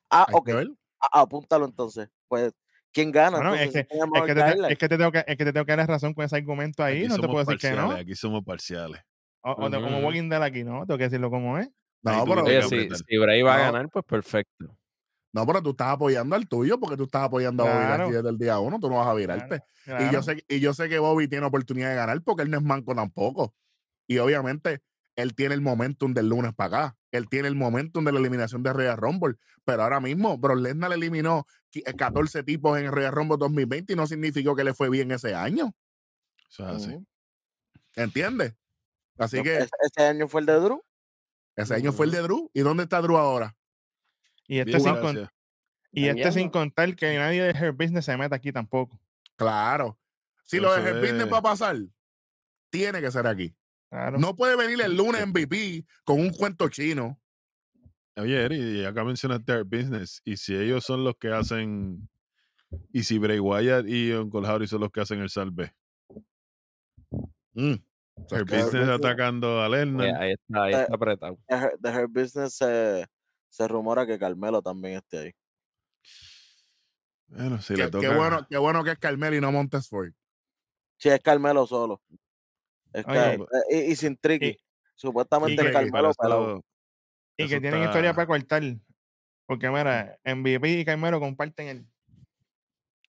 [0.10, 0.50] Ah, ok,
[1.00, 2.10] a- apúntalo entonces.
[2.28, 2.52] Pues,
[2.92, 3.38] ¿quién gana?
[3.38, 4.72] Bueno, es entonces, que- ¿quién es el Es mejor que, te, highlight?
[4.72, 6.84] es, que te tengo que, es que te tengo que dar razón con ese argumento
[6.84, 7.00] ahí.
[7.00, 7.92] Aquí no te puedo decir que no.
[7.92, 9.02] Aquí somos parciales.
[9.42, 10.00] O, como.
[10.00, 10.86] Walking Dead aquí, no.
[10.86, 11.70] Tengo que decirlo como es.
[12.02, 14.78] No, pero, si, Bray va a ganar, pues perfecto.
[15.32, 18.38] No, pero tú estás apoyando al tuyo porque tú estás apoyando a Bobby desde el
[18.38, 18.80] día uno.
[18.80, 19.62] Tú no vas a virarte.
[19.86, 22.50] Claro, Y, yo sé, y yo sé que Bobby tiene oportunidad de ganar porque él
[22.52, 23.54] no es manco tampoco.
[24.08, 24.82] Y obviamente
[25.16, 26.98] él tiene el momentum del lunes para acá.
[27.12, 29.36] Él tiene el momentum de la eliminación de Royal Rumble.
[29.66, 33.96] Pero ahora mismo, Brock Lesnar eliminó qui- eh, 14 tipos en Royal Rumble 2020 y
[33.96, 35.74] no significó que le fue bien ese año.
[36.50, 36.98] Eso es así.
[37.96, 38.56] ¿Entiendes?
[39.18, 40.82] Así que ese, ese año fue el de Drew.
[41.56, 42.50] ese año fue el de Drew.
[42.54, 43.56] ¿Y dónde está Drew ahora?
[44.50, 45.30] Y este, sin, con- gracias.
[45.92, 46.52] y este sin Dañando.
[46.52, 49.00] contar que nadie de Her Business se meta aquí tampoco.
[49.38, 49.98] Claro.
[50.44, 51.78] Si lo de Hell Business es- va a pasar,
[52.72, 53.56] tiene que ser aquí.
[53.92, 54.18] Claro.
[54.18, 57.20] No puede venir el lunes MVP con un cuento chino.
[58.18, 60.22] Oye, Eri, y acá mencionaste Hurt Business.
[60.26, 62.10] Y si ellos son los que hacen.
[62.92, 65.74] Y si Bray Wyatt y Uncle Howdy son los que hacen el salve.
[67.54, 67.76] Mm.
[68.28, 70.02] Que- Business atacando a Eh, Lennon.
[70.16, 71.40] ahí está, ahí Eh, está apretado.
[71.48, 73.08] Her, de Her Business se,
[73.50, 75.32] se rumora que Carmelo también esté ahí.
[77.28, 78.16] Bueno, si qué, le qué toca.
[78.16, 80.12] bueno, qué bueno que es Carmelo y no Montesford.
[80.98, 82.02] Si es Carmelo solo.
[82.92, 83.40] Es Car-
[83.72, 84.48] eh, y, y sin Tricky.
[84.48, 84.58] y-
[84.96, 86.66] Supuestamente y es que- Pero Carmelo pelado.
[87.38, 88.64] y que tienen está- historia para cortar.
[89.46, 91.86] Porque mira, MVP y Carmelo comparten el.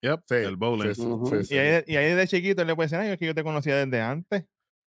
[0.02, 0.94] Yep, Sí, el bowling.
[0.94, 1.58] sí, sí, sí, Y sí.
[1.58, 4.00] ahí, y ahí de chiquito le puede decir, ay, es que yo te conocía desde
[4.00, 4.44] antes.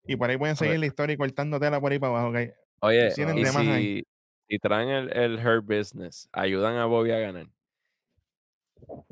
[0.07, 2.33] Y por ahí pueden seguir la historia y cortando tela por ahí para abajo.
[2.33, 4.07] que Oye, tienen y si,
[4.49, 7.47] si traen el, el Hurt Business, ayudan a Bobby a ganar.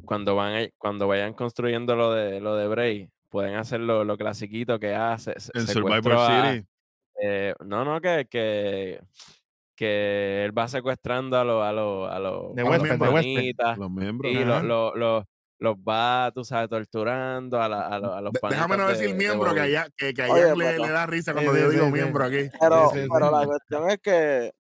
[0.05, 4.17] Cuando van a- cuando vayan construyendo lo de lo de Bray, pueden hacer lo, lo
[4.17, 5.35] clasiquito que hace.
[5.55, 6.67] En Survivor a- City.
[7.23, 9.01] eh, no, no, que, que,
[9.77, 13.79] que él va secuestrando a los a los a los De a los de panitas,
[13.79, 14.33] Los miembros.
[14.33, 14.63] y Ajá.
[14.63, 15.29] lo- lo- lo-
[15.61, 18.93] los va, tú sabes, torturando a, la- a, los- a los De- déjame no de-
[18.95, 19.69] decir de miembro, que Bobby.
[19.77, 21.93] allá, que, que Oye, le, pero- le da risa cuando sí, yo sí, digo sí.
[21.93, 22.49] miembro aquí.
[22.59, 23.35] Pero, Sí, sí, pero sí.
[23.41, 24.53] la cuestión es que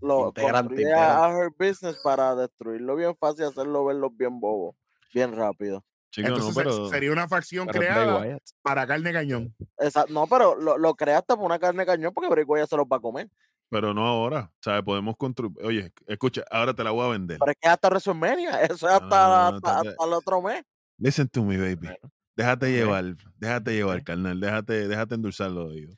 [0.00, 4.40] lo Integrante, construye a, a Her Business para destruirlo bien fácil y hacerlo verlo bien
[4.40, 4.76] bobo,
[5.12, 5.84] bien rápido.
[6.16, 6.88] Entonces pero.
[6.88, 9.54] sería una facción creada para carne cañón.
[9.78, 12.86] Esa- no, pero lo, lo creaste por una carne cañón porque Bray Wyatt se los
[12.86, 13.28] va a comer.
[13.70, 14.50] Pero no ahora.
[14.60, 14.82] ¿Sabes?
[14.82, 15.52] Podemos construir.
[15.64, 17.38] Oye, escucha, ahora te la voy a vender.
[17.38, 20.12] Pero es que es hasta WrestleMania, eso es hasta, No, no, no, hasta, hasta el
[20.12, 20.64] otro mes.
[20.98, 21.88] Listen to me, baby.
[22.36, 23.04] Déjate llevar,
[23.36, 24.40] déjate llevar, carnal.
[24.40, 25.96] Déjate, déjate endulzar los oídos.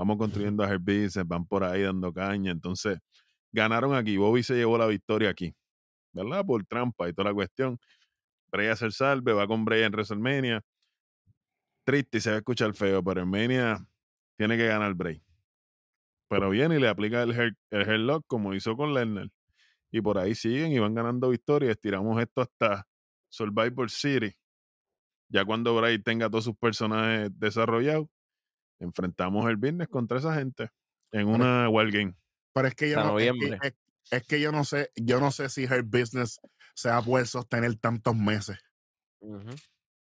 [0.00, 2.50] Vamos construyendo a Her Business, van por ahí dando caña.
[2.52, 2.98] Entonces,
[3.52, 4.16] ganaron aquí.
[4.16, 5.54] Bobby se llevó la victoria aquí.
[6.14, 6.42] ¿Verdad?
[6.42, 7.78] Por trampa y toda la cuestión.
[8.50, 10.62] Hace el salve, va con Bray en WrestleMania.
[11.84, 13.86] Triste y se va a escuchar feo, pero en Mania
[14.38, 15.22] tiene que ganar Bray.
[16.30, 19.28] Pero viene y le aplica el, hair, el hairlock como hizo con Lerner.
[19.90, 21.78] Y por ahí siguen y van ganando victorias.
[21.78, 22.88] Tiramos esto hasta
[23.28, 24.34] Survivor City.
[25.28, 28.08] Ya cuando Bray tenga todos sus personajes desarrollados,
[28.80, 30.70] enfrentamos el viernes contra esa gente
[31.12, 32.14] en una Wild Game.
[32.52, 33.58] Pero es que yo no, es que, noviembre.
[33.62, 33.74] es-
[34.10, 36.40] es que yo no sé, yo no sé si Her Business
[36.74, 38.58] se va a poder sostener tantos meses.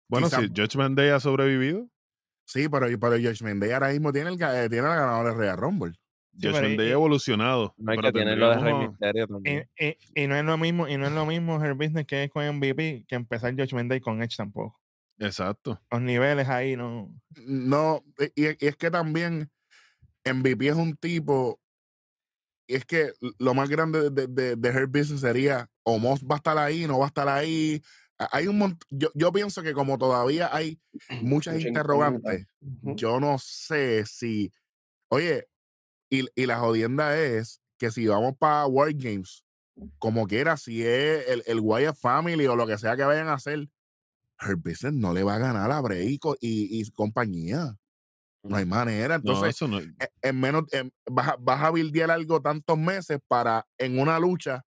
[0.08, 1.88] Bueno, Quizá- si Judgment Day ha sobrevivido,
[2.46, 5.56] Sí, pero, pero Josh Mendez ahora mismo tiene, el, eh, tiene la ganadora de Real
[5.56, 5.92] Rumble.
[6.32, 7.74] Judgment pero y- Day ha evolucionado.
[7.78, 9.68] No hay pero que tener lo de Rey Misterio Y, también.
[9.78, 12.30] y- y no es lo mismo, y no es lo mismo Her Business que es
[12.30, 14.79] con MVP que empezar Judgment Day con Edge tampoco.
[15.20, 15.80] Exacto.
[15.90, 17.08] Los niveles ahí no.
[17.46, 18.02] No,
[18.34, 19.50] y, y es que también
[20.24, 21.60] MVP es un tipo.
[22.66, 26.36] Y es que lo más grande de, de, de Her Business sería o Moss va
[26.36, 27.82] a estar ahí, no va a estar ahí.
[28.32, 30.78] Hay un mont- yo, yo pienso que como todavía hay
[31.22, 34.52] muchas Mucha interrogantes, yo no sé si.
[35.10, 35.48] Oye,
[36.10, 39.44] y, y la jodienda es que si vamos para World Games,
[39.98, 43.34] como quiera, si es el, el Wyatt Family o lo que sea que vayan a
[43.34, 43.68] hacer,
[44.40, 47.76] Her Business no le va a ganar a Bray y, co- y, y compañía.
[48.42, 49.16] No hay manera.
[49.16, 49.78] Entonces, no.
[49.80, 49.90] e-
[50.22, 54.62] en menos, en- vas, a- vas a buildear algo tantos meses para en una lucha.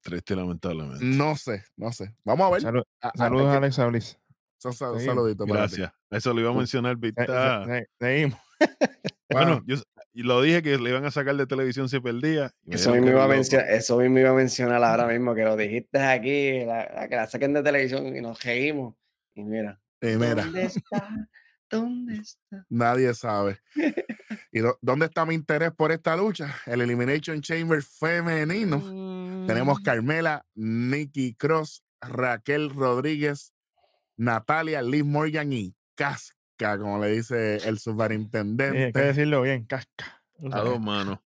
[0.00, 1.04] Triste lamentablemente.
[1.04, 2.14] No sé, no sé.
[2.24, 2.84] Vamos a ver.
[3.02, 4.18] A- saludos a Bliss.
[4.60, 5.76] son sal- saluditos para ti.
[5.76, 5.92] Gracias.
[6.10, 6.96] Eso lo iba a mencionar,
[7.66, 8.40] se- Seguimos.
[9.30, 9.76] Bueno, yo
[10.18, 12.50] y lo dije que le iban a sacar de televisión si perdía.
[12.64, 16.00] me Eso mismo, iba a eso mismo iba a mencionar ahora mismo, que lo dijiste
[16.00, 18.96] aquí, la, la que la saquen de televisión y nos reímos.
[19.36, 21.28] Y mira, Y mira, ¿dónde está?
[21.70, 22.66] ¿Dónde está?
[22.68, 23.60] nadie sabe.
[24.50, 26.52] ¿Y dó- dónde está mi interés por esta lucha?
[26.66, 28.80] El Elimination Chamber femenino.
[29.46, 33.54] Tenemos Carmela, Nikki Cross, Raquel Rodríguez,
[34.16, 35.76] Natalia, Liz Morgan y
[36.58, 39.00] Casca, como le dice el Sí, hay que superintendente.
[39.00, 40.22] decirlo bien, casca.
[40.52, 41.18] A dos manos.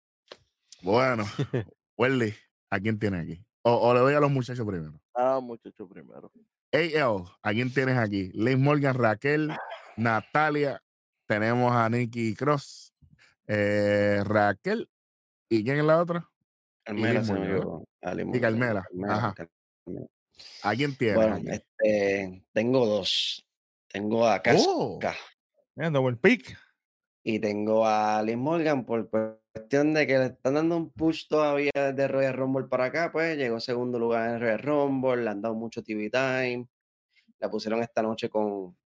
[0.82, 1.24] Bueno,
[1.96, 2.34] Welly,
[2.70, 3.44] ¿a quién tiene aquí?
[3.62, 5.00] O, o le doy a los muchachos primero.
[5.14, 6.30] Ah, muchacho primero.
[6.72, 8.30] AL, ¿a quién tienes aquí?
[8.34, 9.52] Liz Morgan, Raquel,
[9.96, 10.82] Natalia,
[11.26, 12.92] tenemos a Nikki Cross,
[13.46, 14.88] eh, Raquel,
[15.48, 16.28] ¿y quién es la otra?
[16.84, 17.22] Carmela.
[18.02, 19.34] Ah, Y Carmela, ajá.
[19.34, 20.06] Carmela.
[20.64, 21.16] ¿A quién tienes?
[21.16, 23.46] Bueno, este, tengo dos.
[23.92, 24.98] Tengo a Oh.
[24.98, 25.18] Casca
[25.74, 26.56] Mira, double pick.
[27.24, 31.70] y tengo a Liz Morgan por cuestión de que le están dando un push todavía
[31.74, 35.54] desde Royal Rumble para acá, pues llegó segundo lugar en Royal Rumble, le han dado
[35.54, 36.66] mucho TV time,
[37.38, 38.76] la pusieron esta noche con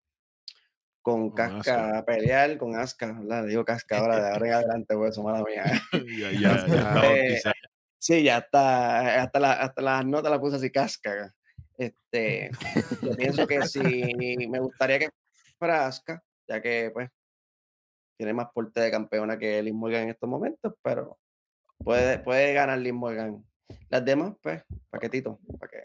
[1.02, 3.44] con Con Casca a pelear, con ¿verdad?
[3.44, 5.64] Le digo Casca ahora de ahora en adelante, pues eso mala mía.
[5.92, 7.54] ya, ya, ya está Eh, bautizado.
[7.98, 11.32] Sí, ya está, hasta, la- hasta las notas la puse así casca.
[11.78, 12.50] Este,
[13.02, 15.10] yo pienso que sí, me gustaría que
[15.58, 17.10] fuera Asuka, ya que pues
[18.16, 21.18] tiene más porte de campeona que Liz Morgan en estos momentos, pero
[21.78, 23.44] puede, puede ganar Liz Morgan.
[23.88, 25.78] Las demás, pues, paquetito, para que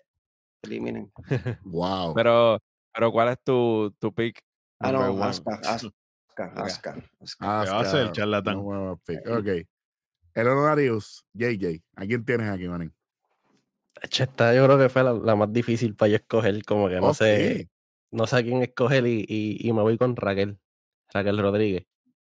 [0.61, 1.11] se eliminen.
[1.65, 2.13] Wow.
[2.13, 2.59] Pero,
[2.93, 4.39] pero ¿cuál es tu, tu pick?
[4.79, 5.23] Ah, no?
[5.23, 8.55] Asuka, Asuka, Asuka, va a hacer, Asuka, charlatán.
[8.55, 9.27] no mueva pick.
[9.27, 9.67] Ok.
[10.33, 12.93] El Honorarius, JJ, ¿a quién tienes aquí, manín?
[14.01, 17.13] Esta yo creo que fue la, la más difícil para yo escoger, como que no
[17.13, 17.69] sé,
[18.11, 20.59] no sé a quién escoger y, y, y me voy con Raquel,
[21.13, 21.85] Raquel Rodríguez.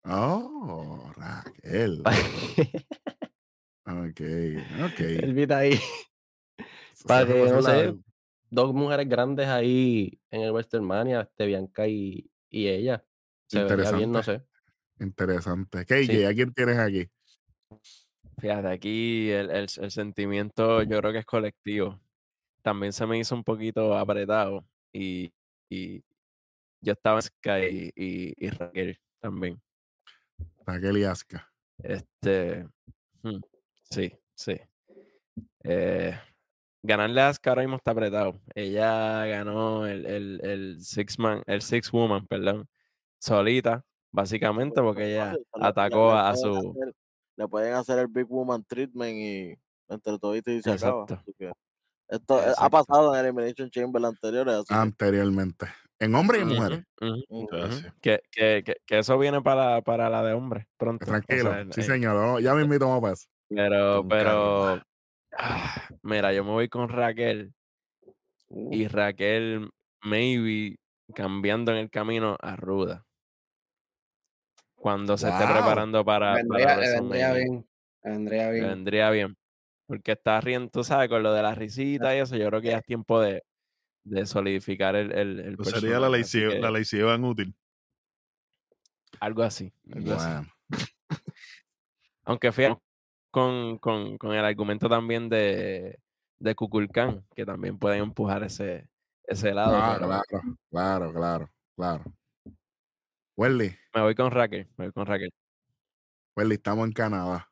[0.05, 2.03] Oh, Raquel.
[3.90, 4.21] Ok,
[4.85, 5.01] ok.
[5.01, 5.81] Elvita ahí,
[7.07, 7.94] para que, no sé,
[8.51, 13.03] dos mujeres grandes ahí en el Westermania, este, Bianca y, y ella.
[13.47, 14.42] Se vería bien, no sé.
[15.01, 15.87] Interesante.
[15.87, 16.25] KJ, Sí.
[16.25, 17.09] ¿a quién tienes aquí?
[18.38, 21.98] Fíjate, aquí el, el- el sentimiento yo creo que es colectivo.
[22.62, 25.33] También se me hizo un poquito apretado y,
[25.68, 26.03] y
[26.81, 29.61] yo estaba en Sky y, y- y Raquel también.
[30.66, 31.51] Raquel y Aska.
[31.83, 32.66] Este,
[33.22, 33.40] hmm,
[33.90, 34.57] sí, sí.
[35.64, 36.18] Eh,
[36.83, 38.40] ganarle a ahora mismo está apretado.
[38.55, 42.68] Ella ganó el, el, el six man, el six woman, perdón,
[43.18, 46.74] solita, básicamente, porque ella atacó a, su
[47.38, 49.57] le pueden hacer el Big Woman Treatment y
[49.88, 51.03] entre toditos y se acaba.
[51.03, 51.14] Exacto.
[51.22, 51.53] así que
[52.09, 54.03] esto eh, ha pasado en Elimination Chamber.
[54.05, 55.66] Así que Anteriormente.
[56.01, 56.85] En hombres y mujeres.
[58.01, 61.05] Que, que, que, que eso viene para, para la de hombres pronto.
[61.05, 61.51] o Tranquilo.
[61.53, 62.16] sea, sí, eh, señor.
[62.16, 63.27] vamos- Ya me invito a eso.
[63.48, 64.83] Pero, Con pero,
[65.37, 67.53] ah, mira, yo me voy con Raquel
[68.51, 69.68] Uh, y Raquel
[70.03, 70.77] maybe
[71.14, 73.05] cambiando en el camino a Ruda.
[74.81, 77.67] Cuando se esté preparando para, para vendría, le vendría bien.
[78.05, 78.67] le vendría Le bien.
[78.69, 79.37] vendría bien.
[79.87, 82.69] Porque está riendo, tú sabes, con lo de la risita y eso, yo creo que
[82.69, 83.43] ya es tiempo de,
[84.05, 87.55] de solidificar el, el, el Pues sería la Lacey que la Evans útil.
[89.21, 89.73] algo así.
[89.93, 90.29] algo así.
[90.29, 90.47] Bueno.
[92.25, 92.81] Aunque fíjate,
[93.31, 95.99] con, con, con el argumento también de,
[96.38, 98.88] de Kukulkan, que también pueden empujar ese,
[99.25, 99.75] ese lado.
[99.75, 102.05] Ah, pero claro, claro, claro, claro.
[103.38, 105.31] Welly, Me voy con Raquel, me voy con Raquel.
[106.35, 107.48] Welly, estamos en Canadá.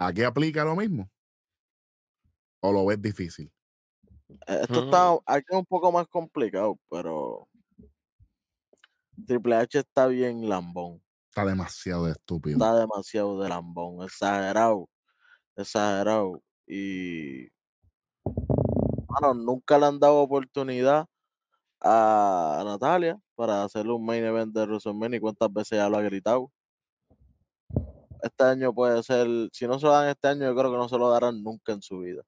[0.00, 1.08] ¿Aquí aplica lo mismo?
[2.58, 3.52] ¿O lo ves difícil?
[4.48, 7.46] Eh, Esto está aquí es un poco más complicado, pero
[9.28, 11.00] Triple H está bien lambón.
[11.28, 12.56] está demasiado estúpido.
[12.56, 14.88] Está demasiado de lambón, exagerado,
[15.54, 16.42] exagerado.
[16.66, 17.46] Y
[18.24, 21.06] bueno, nunca le han dado oportunidad
[21.88, 26.02] a Natalia para hacerle un main event de WrestleMania y cuántas veces ya lo ha
[26.02, 26.50] gritado.
[28.22, 30.88] Este año puede ser, si no se lo dan este año, yo creo que no
[30.88, 32.22] se lo darán nunca en su vida.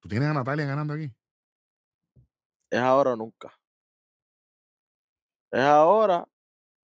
[0.00, 1.12] ¿Tú tienes a Natalia ganando aquí?
[2.70, 3.52] Es ahora o nunca.
[5.52, 6.26] Es ahora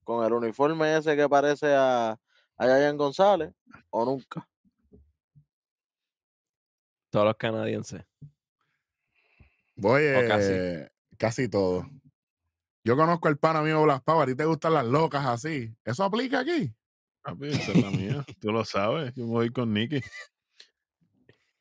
[0.05, 2.13] con el uniforme ese que parece a,
[2.57, 3.53] a Yayan González
[3.91, 4.49] o nunca.
[7.11, 8.05] Todos los canadienses.
[9.75, 10.53] Voy casi.
[10.53, 11.87] eh, casi todo.
[12.83, 15.75] Yo conozco el pana mío Blas Pau, a ti te gustan las locas así.
[15.85, 16.75] ¿Eso aplica aquí?
[17.23, 18.25] Papi, esa es la mía.
[18.41, 19.13] Tú lo sabes.
[19.15, 20.01] Yo voy con Nicky.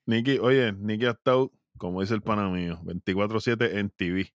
[0.05, 4.34] Nicky, oye, Nicky ha estado, como dice el pana mío, 24-7 en TV.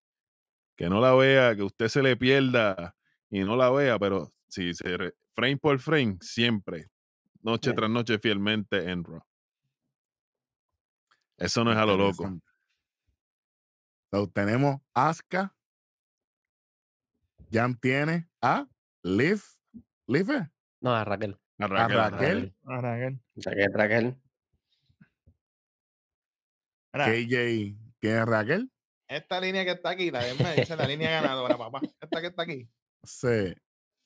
[0.76, 2.94] Que no la vea, que usted se le pierda
[3.30, 6.90] y no la vea, pero si se re- frame por frame, siempre,
[7.40, 9.22] noche tras noche, fielmente en Raw.
[11.36, 12.28] Eso no es a lo loco.
[14.12, 15.53] So, tenemos Asuka.
[17.54, 18.66] Jan tiene a
[19.04, 19.40] Liv.
[20.08, 20.42] Liv es?
[20.80, 21.38] No, a Raquel.
[21.60, 22.18] A Raquel, a Raquel.
[22.18, 22.54] Raquel.
[22.64, 23.20] Ah, Raquel.
[23.36, 24.20] Raquel, Raquel.
[26.92, 28.72] KJ tiene a Raquel.
[29.06, 31.80] esta línea que está aquí, la de medio, esa es la línea ganadora, papá.
[32.00, 32.68] Esta que está aquí.
[33.04, 33.54] Sí.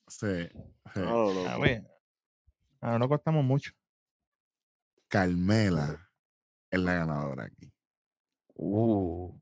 [0.09, 0.49] Sí.
[0.95, 1.01] sí.
[1.01, 1.49] A lo loco.
[1.49, 1.87] A ver.
[2.83, 3.73] Ahora no costamos mucho.
[5.09, 6.11] Carmela
[6.71, 7.73] es la ganadora aquí.
[8.55, 9.41] Uh.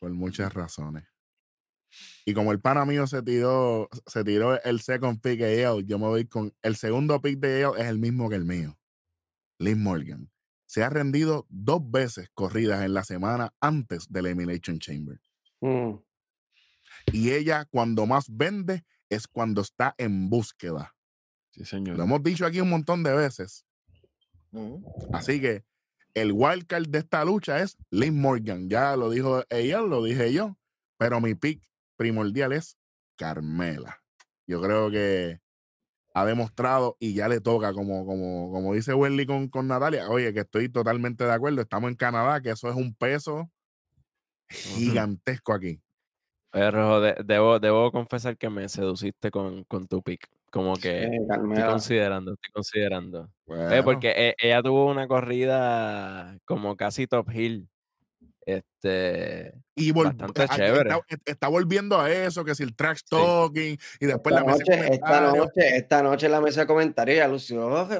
[0.00, 1.04] Por muchas razones.
[2.24, 5.98] Y como el pana mío se tiró, se tiró el second pick de él, yo
[5.98, 8.78] me voy con el segundo pick de él, es el mismo que el mío.
[9.58, 10.30] Liz Morgan.
[10.66, 15.18] Se ha rendido dos veces corridas en la semana antes del Elimination Chamber.
[15.60, 15.94] Mm,
[17.12, 20.94] Y ella, cuando más vende, es cuando está en búsqueda.
[21.52, 21.96] Sí, señor.
[21.96, 23.64] Lo hemos dicho aquí un montón de veces.
[24.52, 24.84] Ujú.
[25.12, 25.64] Así que
[26.14, 28.68] el wildcard de esta lucha es Liz Morgan.
[28.68, 30.58] Ya lo dijo ella, lo dije yo.
[30.98, 31.62] Pero mi pick
[31.98, 32.78] primordial es
[33.18, 34.02] Carmela.
[34.46, 35.40] Yo creo que
[36.14, 40.08] ha demostrado y ya le toca, como, como, como dice Welly con, con Natalia.
[40.10, 41.62] Oye, que estoy totalmente de acuerdo.
[41.62, 43.50] Estamos en Canadá, que eso es un peso
[44.48, 45.80] gigantesco aquí.
[46.50, 50.28] Pero de- debo, debo confesar que me seduciste con, con tu pick.
[50.50, 51.16] Como que sí,
[51.50, 53.30] estoy considerando, estoy considerando.
[53.70, 57.68] Eh, porque e- ella tuvo una corrida como casi top hill.
[58.48, 60.90] Este, y vol- bastante a- a- chévere.
[61.08, 64.64] Está, está volviendo a eso, que si el trash talking y después Esta la mesa
[64.64, 67.92] de noche, esta noche, esta noche en la mesa de comentarios ya lució Ujú.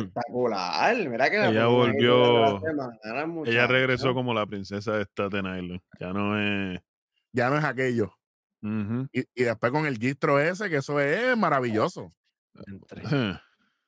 [0.00, 0.96] espectacular.
[1.08, 5.80] Mira que la Ella volvió- semana, Ella regresó como la princesa de Staten Island.
[6.00, 6.80] Ya no es.
[7.32, 8.12] Ya no es aquello.
[9.12, 12.12] Y, y después con el gistro ese, que eso es maravilloso.
[12.66, 13.02] entre-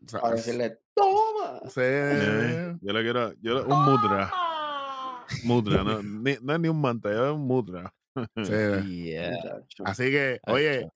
[0.05, 1.61] O sea, Para decirle, toma.
[1.65, 3.33] sí, Eh, yo le quiero.
[3.41, 4.31] Yo le- un mudra.
[5.45, 7.93] Mudra, no, ni, no es ni un manta, es un mudra.
[8.15, 8.53] sí.
[9.09, 9.33] Yeah.
[9.85, 10.89] Así que, oye,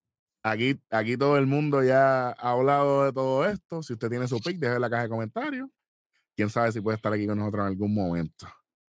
[0.42, 3.82] aquí, aquí todo el mundo ya ha hablado de todo esto.
[3.82, 5.68] Si usted tiene su pick, déjelo en la caja de comentarios.
[6.36, 8.46] Quién sabe si puede estar aquí con nosotros en algún momento.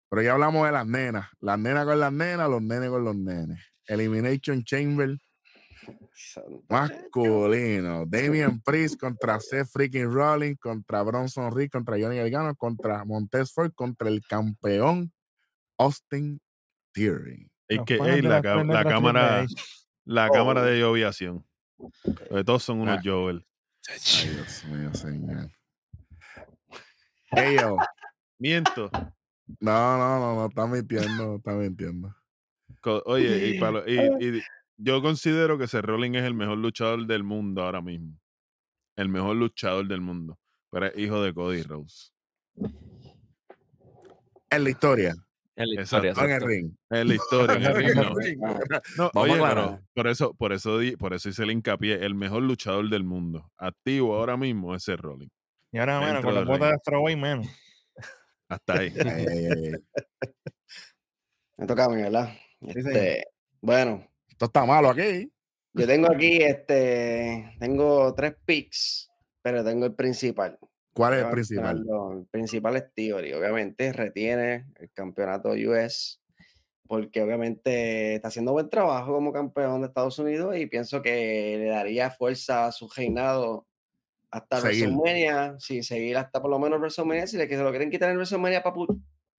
[0.10, 1.28] Pero ya hablamos de las nenas.
[1.40, 3.60] Las nenas con las nenas, los nenes con los nenes.
[3.88, 5.18] Elimination Chamber
[6.70, 8.06] masculino.
[8.06, 13.72] Damian Priest contra Seth freaking Rollins, contra Bronson Reed, contra Johnny Gargano, contra Montez Ford,
[13.74, 15.12] contra el campeón
[15.78, 16.40] Austin
[16.94, 17.50] Theory.
[17.70, 19.46] Los que panas ey, de la, la cámara,
[20.06, 20.32] la Oh.
[20.34, 21.46] cámara de lloviación.
[21.78, 23.02] Porque todos son unos Ah.
[23.04, 23.46] Joel.
[23.90, 25.50] Ay, Dios mío, señor.
[27.60, 27.78] Yo.
[28.40, 28.90] Miento.
[29.60, 32.16] No, no, no, no, está mintiendo, está mintiendo.
[33.06, 34.42] Oye, y, y- y
[34.78, 38.18] yo considero que Seth Rollins es el mejor luchador del mundo ahora mismo.
[38.96, 40.38] El mejor luchador del mundo.
[40.70, 42.12] Pero es hijo de Cody Rose.
[44.50, 45.16] En la historia,
[45.56, 46.08] En la Exacto.
[46.10, 46.72] historia, en el ring.
[46.90, 47.56] Es la historia.
[47.56, 48.54] en el ring, no.
[48.98, 49.82] No, Vamos oye, a pero aclarar.
[49.94, 52.04] por eso, por eso, di- por eso hice el hincapié.
[52.06, 55.32] El mejor luchador del mundo, activo ahora mismo, es Seth Rollins.
[55.72, 56.72] Y ahora menos, Dentro con la ring.
[56.74, 57.48] de Throwaway menos.
[58.50, 58.94] Hasta ahí.
[59.06, 59.74] Ay, ay, ay, ay.
[61.58, 62.34] Me toca a mí, ¿verdad?
[62.62, 63.26] Este,
[63.62, 65.32] bueno, Esto está malo aquí.
[65.74, 69.10] yo tengo aquí, este, tengo tres picks,
[69.42, 70.58] pero tengo el principal.
[70.94, 71.84] ¿Cuál es el principal?
[72.18, 73.34] El principal es Theory.
[73.34, 76.20] Obviamente retiene el campeonato US
[76.88, 81.66] porque obviamente está haciendo buen trabajo como campeón de Estados Unidos y pienso que le
[81.66, 83.68] daría fuerza a su reinado
[84.30, 84.90] hasta Seguir.
[84.90, 87.28] WrestleMania, sí, seguir hasta por lo menos WrestleMania.
[87.28, 88.76] Si le que se lo quieren quitar en WrestleMania para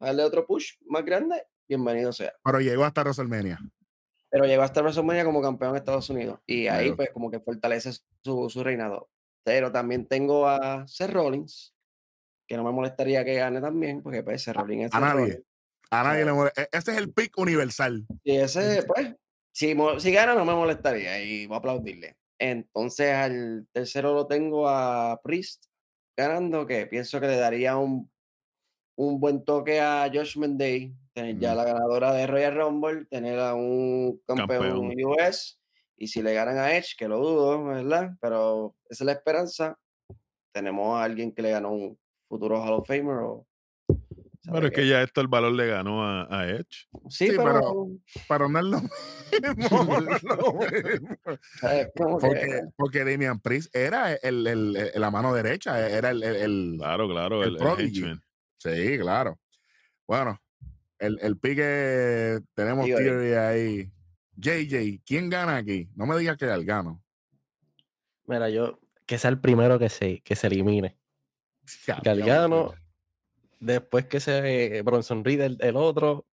[0.00, 2.32] darle otro push más grande, bienvenido sea.
[2.44, 3.58] Pero llegó hasta WrestleMania.
[4.30, 6.96] Pero llegó hasta WrestleMania como campeón de Estados Unidos y ahí Claro.
[6.96, 7.92] pues como que fortalece
[8.22, 9.10] su, su reinado.
[9.44, 11.74] Pero también tengo a Seth Rollins,
[12.48, 15.12] que no me molestaría que gane también, porque pues Seth Rollins es A nadie.
[15.20, 15.42] Rollins.
[15.90, 16.62] A nadie le molesta.
[16.62, 18.06] E- Ese es el pick universal.
[18.24, 19.14] Y ese, pues,
[19.52, 22.16] si, si gana no me molestaría y voy a aplaudirle.
[22.38, 25.66] Entonces al tercero lo tengo a Priest
[26.16, 28.10] ganando, que pienso que le daría un,
[28.96, 33.54] un buen toque a Judgment Day, tener ya la ganadora de Royal Rumble, tener a
[33.54, 35.04] un campeón, Campeón.
[35.04, 35.60] US,
[35.96, 38.10] y si le ganan a Edge, que lo dudo, ¿verdad?
[38.20, 39.78] Pero esa es la esperanza.
[40.52, 43.16] Tenemos a alguien que le ganó un futuro Hall of Famer.
[43.18, 43.46] O,
[43.86, 46.86] Pero ¿sabe es que ya esto el valor le ganó a, a Edge.
[47.08, 47.86] Sí, Sí, pero, pero-
[48.28, 48.90] Pero no es lo mismo.
[51.94, 56.36] no Porque, porque Damian Priest era el, el- el- la mano derecha, era el, el-
[56.36, 57.56] el- Claro, claro, El.
[58.58, 59.38] Sí, claro.
[60.06, 60.38] Bueno,
[60.98, 63.04] el, el pique, tenemos Theory.
[63.04, 63.90] Theory ahí.
[64.36, 65.88] JJ, ¿quién gana aquí?
[65.94, 67.02] No me digas que Galgano.
[68.26, 70.96] Mira, yo, que sea el primero que se, que se elimine.
[72.02, 72.74] Galgano,
[73.60, 76.26] después que se Bronson Reed el, el otro.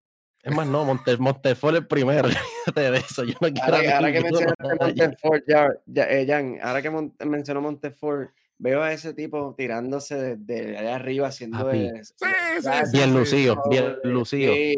[0.42, 2.28] Es más, no, Monte, Montefort el primero.
[2.66, 3.24] Olvídate de eso.
[3.24, 4.76] Yo no quiero Ahora, que mencionaste.
[4.80, 8.30] Montefort, ya, ya, eh, Jan, ahora que Mon- mencionó Montefort,
[8.60, 12.26] veo a ese tipo tirándose desde allá arriba haciendo el- Sí, sí,
[12.62, 14.52] sí, Bien sí, lucido, sí, bien lucido.
[14.52, 14.74] Sí,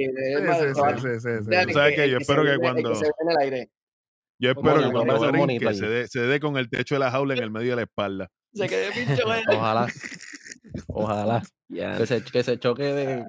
[1.73, 2.95] sabes que yo espero que cuando-.
[4.39, 7.35] Yo espero que cuando brinque se dé, se dé con el techo de la jaula
[7.35, 8.31] en el medio de la espalda.
[8.55, 9.43] Se quede pincho eh.
[9.49, 9.87] Ojalá.
[10.87, 11.43] Ojalá.
[11.69, 13.27] Que se, que se choque de.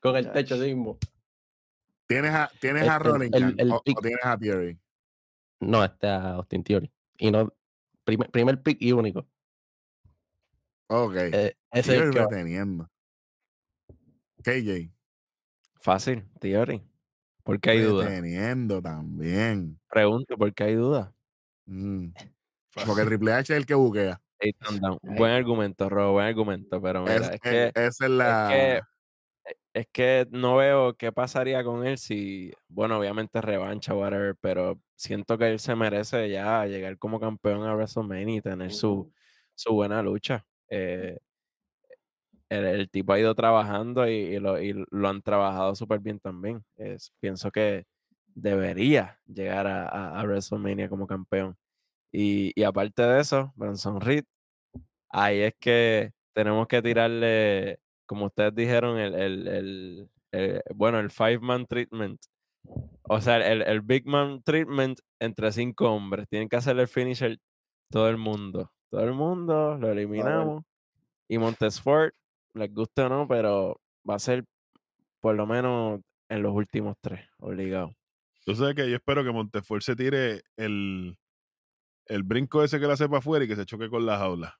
[0.00, 0.98] con el techo mismo.
[2.06, 4.78] ¿Tienes a, tienes a el o, tienes a Theory?
[5.60, 6.92] No, este a Austin Theory.
[7.18, 7.52] Y no.
[8.04, 9.26] Primer, primer pick y único.
[10.88, 11.14] Ok.
[11.16, 12.88] Eh, ese es el que reteniendo.
[14.42, 14.90] KJ.
[15.80, 16.82] Fácil, Theory.
[17.44, 18.04] ¿Por qué hay duda?
[18.08, 19.80] Reteniendo también.
[19.88, 21.14] Pregunto, ¿por qué hay duda?
[21.66, 22.08] Mm.
[23.00, 24.20] Porque Triple H es el que buquea.
[24.40, 24.50] Ay.
[25.02, 28.48] Buen argumento, Robo, buen argumento, pero mira, Es- es, eh, que, esa es la.
[28.50, 28.80] que-
[29.72, 35.38] es que no veo qué pasaría con él si, bueno, obviamente revancha, whatever, pero siento
[35.38, 39.12] que él se merece ya llegar como campeón a WrestleMania y tener su,
[39.54, 40.46] su buena lucha.
[40.68, 41.18] Eh,
[42.48, 46.20] el, el tipo ha ido trabajando y, y lo, y lo han trabajado súper bien
[46.20, 46.64] también.
[46.76, 47.86] Es, pienso que
[48.26, 51.56] debería llegar a, a- a WrestleMania como campeón.
[52.12, 54.24] Y, y aparte de eso, Bronson Reed,
[55.10, 61.10] ahí es que tenemos que tirarle, como ustedes dijeron, el, el, el- el- bueno, el
[61.10, 62.20] five man treatment.
[63.04, 66.28] O sea, el, el big man treatment entre cinco hombres.
[66.28, 67.38] Tienen que hacer el finisher
[67.90, 68.72] todo el mundo.
[68.90, 70.64] Todo el mundo, lo eliminamos.
[71.28, 72.14] Y Montesfort,
[72.54, 74.44] les guste o no, pero va a ser
[75.20, 77.94] por lo menos en los últimos tres, obligado.
[78.44, 81.16] Tú sabes que yo espero que Montefort se tire el,
[82.06, 84.58] el brinco ese que le hace para afuera y que se choque con la jaula.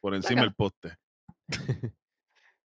[0.00, 0.96] Por encima del poste.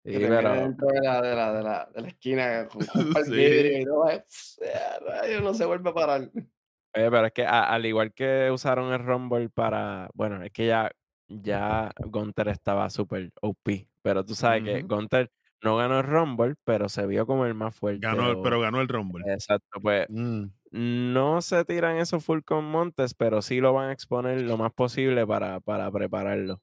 [0.05, 3.23] Que dentro de la, de la, de la, de la esquina con, con un par
[3.23, 3.35] de Sí.
[3.35, 6.21] vidrio y todo, eh, no se vuelve a parar.
[6.31, 10.09] Oye, pero es que a- al igual que usaron el Rumble para.
[10.13, 10.91] Bueno, es que ya,
[11.27, 13.87] ya Gunter estaba súper OP.
[14.03, 14.83] Pero tú sabes que.
[14.83, 15.31] Gunter
[15.63, 18.05] no ganó el Rumble, pero se vio como el más fuerte.
[18.05, 19.25] Ganó, el- o- pero ganó el Rumble.
[19.33, 20.45] Exacto, pues Mm.
[20.71, 24.71] no se tiran eso full con Montes, pero sí lo van a exponer lo más
[24.71, 26.61] posible para, para prepararlo.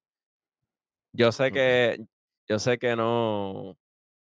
[1.13, 1.99] Yo sé que,
[2.53, 3.79] yo sé que no,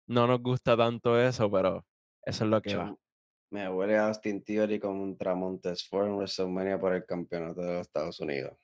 [0.07, 1.85] no nos gusta tanto eso, pero
[2.23, 2.95] eso es lo que va.
[3.49, 8.21] Me huele a Austin Theory contra Montesfort en WrestleMania por el campeonato de los Estados
[8.21, 8.57] Unidos.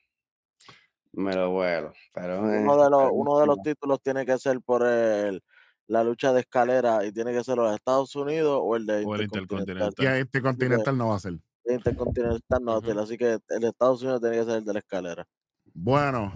[1.12, 1.92] Me lo vuelo.
[2.14, 5.42] Pero, Uno de los, pero uno de los títulos tiene que ser por el,
[5.86, 9.16] la lucha de escalera y tiene que ser los Estados Unidos o el de O
[9.16, 9.92] el Intercontinental.
[9.98, 11.34] Y a este continental no va a ser.
[11.64, 13.00] El Intercontinental no, Ujú.
[13.00, 15.26] así que el de Estados Unidos tiene que ser el de la escalera.
[15.74, 16.32] Bueno,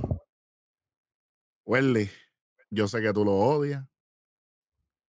[1.65, 2.11] Welly,
[2.73, 3.87] yo sé que tú lo odias,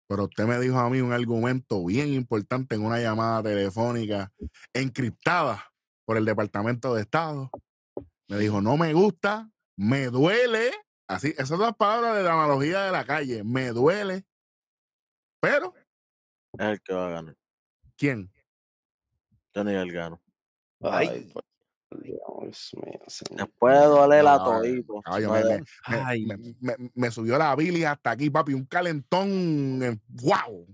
[0.08, 4.32] pero usted me dijo a mí un argumento bien importante en una llamada telefónica
[4.72, 5.72] encriptada
[6.04, 7.50] por el Departamento de Estado.
[8.28, 10.72] Me dijo, no me gusta, me duele.
[11.08, 13.44] Así, esas son las palabras de la analogía de la calle.
[13.44, 14.26] Me duele.
[15.40, 15.74] Pero,
[16.58, 17.36] Es el que va a ganar.
[17.96, 18.30] ¿quién?
[19.54, 20.20] Johnny Gargano.
[20.80, 21.32] Ay,
[22.02, 23.46] Dios mío, señor.
[23.46, 25.00] Después de doler a No, todito.
[25.02, 26.26] Caballo, me, de- me- me- Ay.
[26.26, 28.54] me- me- me subió la bilis hasta aquí, papi.
[28.54, 30.00] Un calentón.
[30.08, 30.66] ¡Wow!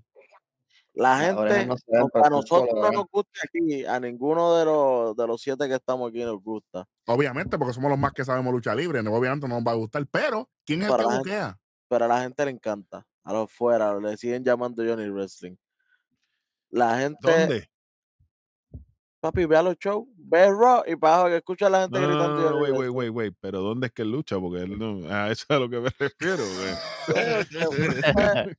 [0.95, 4.01] La gente, no se ven, aunque pero a el nosotros no nos gusta aquí, a
[4.01, 6.85] ninguno de los, de los siete que estamos aquí nos gusta.
[7.07, 9.03] Obviamente, porque somos los más que sabemos lucha libre.
[9.03, 10.05] No, obviamente no nos va a gustar.
[10.11, 11.59] Pero, ¿quién es el Para que la gente-
[11.89, 13.07] pero a la gente le encanta.
[13.23, 15.55] A los fuera, le siguen llamando Johnny Wrestling.
[16.71, 17.70] La gente, ¿Dónde?
[19.21, 22.09] Papi, ve a los shows, ve Raw y para que escucha a la gente No,
[22.09, 22.41] gritando.
[22.41, 22.79] no, no, wait, eso.
[22.81, 23.35] wait, wait, wait.
[23.41, 24.39] Pero ¿dónde es que él lucha?
[24.39, 25.07] Porque él no.
[25.13, 26.43] A eso es a lo que me refiero.
[26.43, 27.17] güey.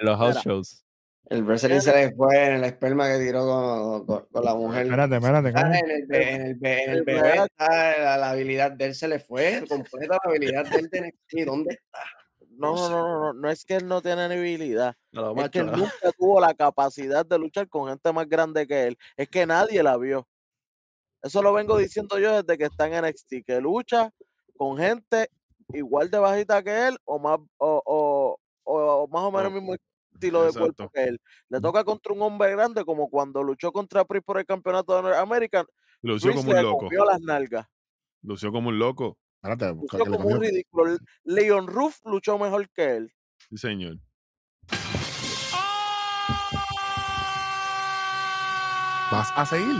[0.00, 0.42] En los house Mira.
[0.42, 0.84] shows.
[1.30, 4.84] El wrestling se le fue en el esperma que tiró con, con- con la mujer.
[4.86, 5.52] Espérate, espérate.
[5.56, 7.28] Ah, en el, en el, en bebé bebé.
[7.44, 11.00] está la, la habilidad de él se le fue, completa la habilidad de él de
[11.08, 11.44] NXT.
[11.46, 11.98] ¿Dónde está?
[12.58, 14.96] No, no, no, no, no, no es que él no tiene habilidad.
[15.14, 18.66] A lo Es que él nunca tuvo la capacidad de luchar con gente más grande
[18.66, 18.98] que él.
[19.16, 20.26] Es que nadie la vio.
[21.22, 24.10] Eso lo vengo diciendo yo desde que está en NXT, que lucha
[24.56, 25.30] con gente
[25.72, 29.74] igual de bajita que él o más o, o- o más o menos el mismo
[30.14, 31.20] estilo de cuerpo que él.
[31.48, 35.02] Le toca contra un hombre grande como cuando luchó contra Priest por el campeonato de
[35.02, 35.64] Norteamérica.
[36.02, 37.04] Lució Priest como un le loco.
[37.04, 37.66] las nalgas.
[38.22, 39.16] Lució como un loco.
[39.42, 40.98] Espérate, Luchó que le como un ridículo.
[41.24, 43.14] Leon Ruff luchó mejor que él.
[43.48, 43.98] Sí, señor.
[49.10, 49.76] ¿Vas a seguir?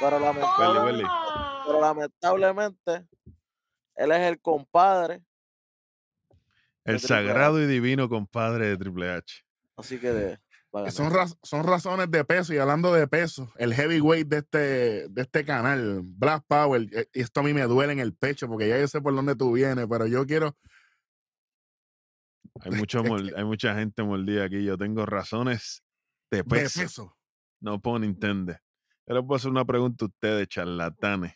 [0.00, 1.08] Pero lamentablemente, huele.
[1.66, 3.06] pero lamentablemente,
[3.96, 5.22] él es el compadre.
[6.84, 7.06] El H.
[7.06, 9.44] sagrado y divino compadre de Triple H.
[9.76, 10.38] Así que de.
[10.90, 12.54] Son, raz- son razones de peso.
[12.54, 17.20] Y hablando de peso, el heavyweight de este, de este canal, Black Power, eh, y
[17.22, 19.52] esto a mí me duele en el pecho porque ya yo sé por dónde tú
[19.52, 20.56] vienes, pero yo quiero.
[22.60, 23.02] Hay, mucho
[23.36, 24.64] hay mucha gente mordida aquí.
[24.64, 25.82] Yo tengo razones
[26.30, 26.80] de De peso.
[26.80, 27.16] peso.
[27.60, 28.60] No puedo entender.
[29.06, 31.34] Yo les puedo hacer una pregunta a ustedes, charlatanes.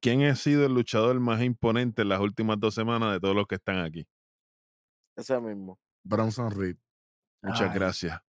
[0.00, 3.46] ¿Quién ha sido el luchador más imponente en las últimas dos semanas de todos los
[3.46, 4.08] que están aquí?
[5.16, 5.78] Ese mismo.
[6.02, 6.76] Bronson Reed.
[7.42, 7.74] Muchas Ay.
[7.74, 8.20] gracias.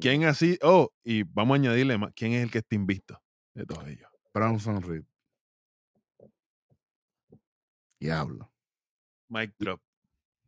[0.00, 0.58] ¿Quién así?
[0.62, 2.12] Oh, y vamos a añadirle más.
[2.14, 3.20] ¿Quién es el que está invicto
[3.54, 4.08] de todos ellos?
[4.32, 5.04] Bronson Reed.
[7.98, 8.52] Diablo.
[9.28, 9.80] Mike Drop.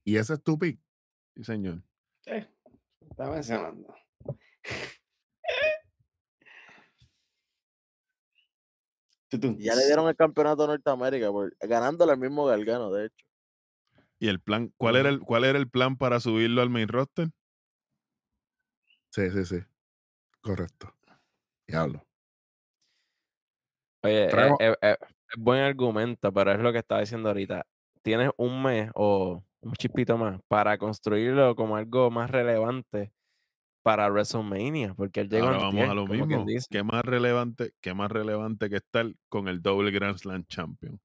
[0.04, 0.78] Y ese es tu pick.
[1.34, 1.82] Sí, señor.
[2.20, 2.32] Sí,
[3.10, 3.94] está mencionando.
[9.58, 13.26] Ya le dieron el campeonato a Norteamérica, por, ganándole al mismo Gargano, de hecho.
[14.18, 14.72] ¿Y el plan?
[14.76, 17.30] ¿Cuál era el, cuál era el plan para subirlo al main roster?
[19.16, 19.56] Sí, sí, sí.
[20.42, 20.92] Correcto.
[21.66, 22.02] Diablo.
[24.02, 27.66] Oye, eh, eh, eh, es buen argumento, pero es lo que estaba diciendo ahorita.
[28.02, 33.10] Tienes un mes o un chispito más para construirlo como algo más relevante
[33.82, 36.44] para WrestleMania, porque él llega Ahora vamos a lo mismo.
[36.68, 41.00] ¿Qué más relevante, qué más relevante que estar con el doble Grand Slam Champion?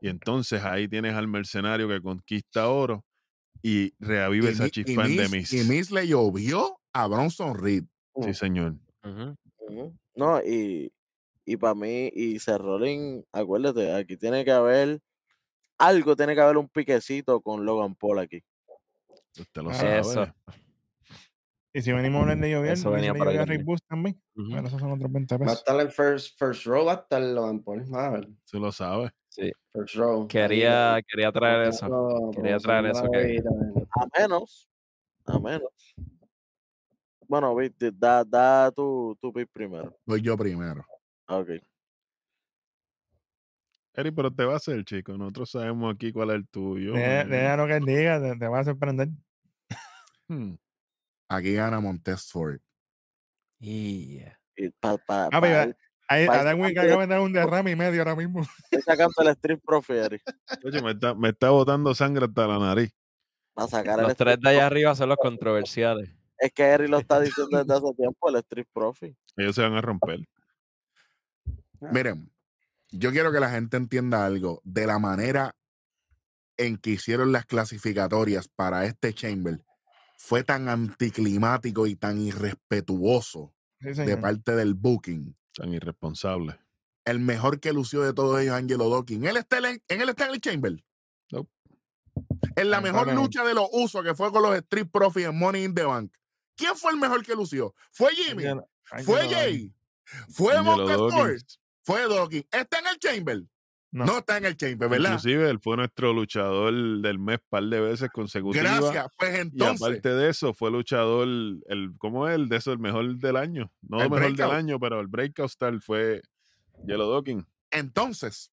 [0.00, 3.04] Y entonces ahí tienes al mercenario que conquista oro
[3.60, 5.52] y reavive Y, esa Mi- y chispa en Miz- Demis.
[5.52, 7.84] y Miz le llovió a Bronson Reed.
[8.22, 8.74] Sí, señor.
[9.04, 9.36] Ujú.
[9.68, 9.94] Ujú.
[10.14, 10.92] No, y,
[11.44, 15.00] y para mí, y Rollins, acuérdate, aquí tiene que haber
[15.76, 18.42] algo, tiene que haber un piquecito con Logan Paul aquí.
[19.38, 19.98] Usted lo Ah, sabe.
[19.98, 20.26] Eso.
[21.76, 23.46] Y si venimos a hablar de llover, Eso ¿no venía le por ahí llovió a
[23.46, 23.66] Rick también.
[23.66, 24.22] Boost también.
[24.36, 24.50] Ujú.
[24.50, 25.58] Bueno, esos son otros 20 Va a pesos.
[25.58, 27.84] estar en first, first row, va a estar Logan Paul.
[27.92, 29.10] A ver, Se lo sabe.
[29.28, 29.50] Sí.
[29.72, 30.28] first row.
[30.28, 32.30] Quería, quería traer eso.
[32.36, 33.42] Quería traer eso que-
[33.90, 34.68] A menos,
[35.26, 35.68] a menos.
[37.28, 39.96] Bueno, viste, da, da tu, tu pick primero.
[40.04, 40.84] Voy yo primero.
[41.28, 41.50] Ok.
[43.96, 45.16] Eri, pero te va a hacer, chico.
[45.16, 46.94] Nosotros sabemos aquí cuál es el tuyo.
[46.94, 47.30] Deja, man.
[47.30, 49.08] deja lo que él diga, te, te va a sorprender.
[50.26, 50.54] Hmm.
[51.28, 52.58] Aquí gana Montez Ford.
[53.58, 54.38] Yeah.
[54.56, 55.68] Y pa, pa, Ah, pa
[56.06, 58.42] Ahí, Wick acaba de dar un derrame y medio ahora mismo.
[58.70, 60.20] estoy sacando el Street Profit
[60.62, 62.92] Oye, me está, me está botando sangre hasta la nariz.
[63.54, 66.10] para sacar el Los Street tres de allá arriba son los controversiales.
[66.44, 69.16] Es que Eric lo está diciendo desde hace tiempo, el Street Profit.
[69.38, 70.28] Ellos se van a romper.
[71.80, 72.30] Miren,
[72.90, 75.56] yo quiero que la gente entienda algo de la manera
[76.58, 79.64] en que hicieron las clasificatorias para este Chamber.
[80.18, 85.34] Fue tan anticlimático y tan irrespetuoso Sí, de parte del booking.
[85.54, 86.56] Tan irresponsables.
[87.06, 89.24] El mejor que lució de todos ellos, Angelo Dawkins.
[89.24, 90.84] Él está en, él está en el Chamber.
[91.30, 91.50] Nope.
[92.56, 95.64] En la mejor lucha de los usos que fue con los Street Profits en Money
[95.64, 96.12] in the Bank.
[96.56, 97.74] ¿Quién fue el mejor que lució?
[97.92, 98.44] ¿Fue Jimmy?
[99.04, 99.72] ¿Fue Jay?
[100.30, 101.12] ¿Fue Angelo Montez Ford?
[101.12, 101.60] Dawkins.
[101.82, 102.46] ¿Fue Dawkins?
[102.50, 103.42] ¿Está en el Chamber?
[103.90, 104.06] No.
[104.06, 105.10] No, está en el Chamber, ¿verdad?
[105.10, 108.80] Inclusive él fue nuestro luchador del mes par de veces consecutivas.
[108.80, 109.06] Gracias.
[109.16, 112.34] Pues Y entonces, aparte de eso, fue luchador, el, ¿cómo es?
[112.34, 113.72] El de eso, el mejor del año.
[113.82, 116.22] No El el mejor del año, pero el breakout star fue
[116.86, 117.44] Yellow Dawkins.
[117.70, 118.50] entonces,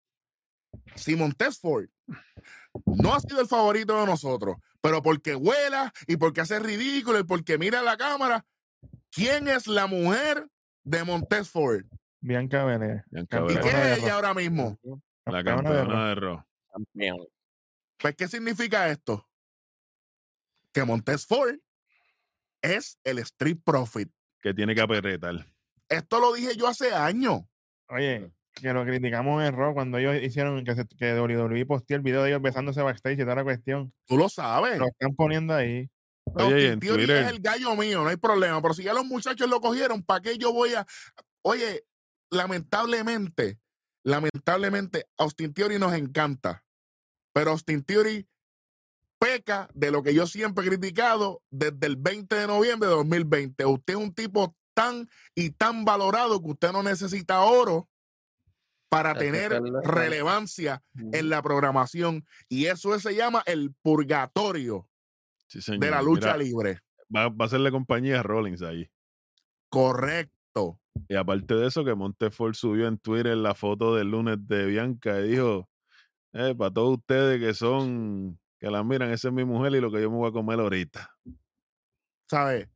[0.95, 1.87] si Montez Ford
[2.85, 7.23] no ha sido el favorito de nosotros, pero porque huela y porque hace ridículo y
[7.23, 8.45] porque mira a la cámara,
[9.11, 10.47] ¿quién es la mujer
[10.83, 11.85] de Montez Ford?
[12.19, 13.03] Bianca Belair.
[13.09, 14.79] Bianca ¿Y qué es ella ahora mismo?
[15.25, 16.45] la Campeona de Raw.
[17.97, 19.27] Pues, ¿qué significa esto?
[20.73, 21.59] Que Montez Ford
[22.61, 24.11] es el Street Profit.
[24.41, 25.45] Que tiene que apretar.
[25.89, 27.41] Esto lo dije yo hace años.
[27.89, 32.03] Oye, que lo criticamos en Raw cuando ellos hicieron que, se, que WWE posteó el
[32.03, 33.93] video de ellos besándose backstage y toda la cuestión.
[34.05, 34.77] Tú lo sabes.
[34.77, 35.89] Lo están poniendo ahí.
[36.35, 38.61] No, Oye, Twitter- es el gallo mío, no hay problema.
[38.61, 40.85] Pero si ya los muchachos lo cogieron, ¿para qué yo voy a...?
[41.43, 41.83] Oye,
[42.29, 43.59] lamentablemente,
[44.03, 46.63] lamentablemente, Austin Theory nos encanta.
[47.33, 48.27] Pero Austin Theory
[49.19, 53.65] peca de lo que yo siempre he criticado desde el 20 de noviembre de 2020.
[53.65, 57.87] Usted es un tipo tan y tan valorado que usted no necesita oro
[58.91, 60.83] para tener relevancia
[61.13, 62.25] en la programación.
[62.49, 64.89] Y eso se llama el purgatorio
[65.47, 65.79] Sí, señor.
[65.79, 66.79] de la lucha Mira, libre.
[67.15, 68.89] va, va a hacerle compañía a Rollins ahí.
[69.69, 70.79] Correcto.
[71.07, 75.21] Y aparte de eso, que Montefort subió en Twitter la foto del lunes de Bianca
[75.21, 75.69] y dijo,
[76.33, 79.89] eh, para todos ustedes que son, que la miran, esa es mi mujer y lo
[79.89, 81.09] que yo me voy a comer ahorita.
[82.29, 82.67] ¿Sabes?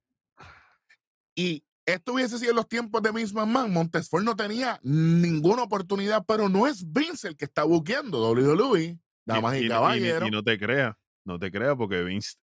[1.36, 3.71] Y esto hubiese sido en los tiempos de Vince McMahon.
[3.71, 8.97] Montesfort no tenía ninguna oportunidad, pero no es Vince el que está buqueando WWE.
[9.27, 12.36] Damas y, y, y- y no te creas, no te creas, porque Vince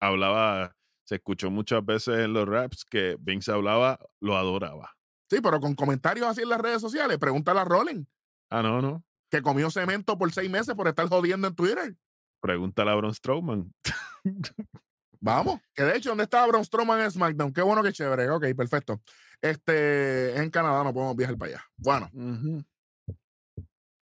[0.00, 0.74] hablaba,
[1.06, 4.90] se escuchó muchas veces en los raps que Vince hablaba, lo adoraba.
[5.30, 7.18] Sí, pero con comentarios así en las redes sociales.
[7.18, 8.04] Pregúntale a Rolling,
[8.50, 9.02] Ah, no, no.
[9.30, 11.96] que comió cemento por seis meses por estar jodiendo en Twitter.
[12.40, 13.72] Pregúntale a Braun Strowman.
[15.24, 17.50] Vamos, que de hecho, ¿dónde estaba Braun Strowman en SmackDown?
[17.50, 18.28] Qué bueno, qué chévere.
[18.28, 19.00] Ok, perfecto.
[19.40, 21.64] Este, en Canadá no podemos viajar para allá.
[21.78, 22.10] Bueno,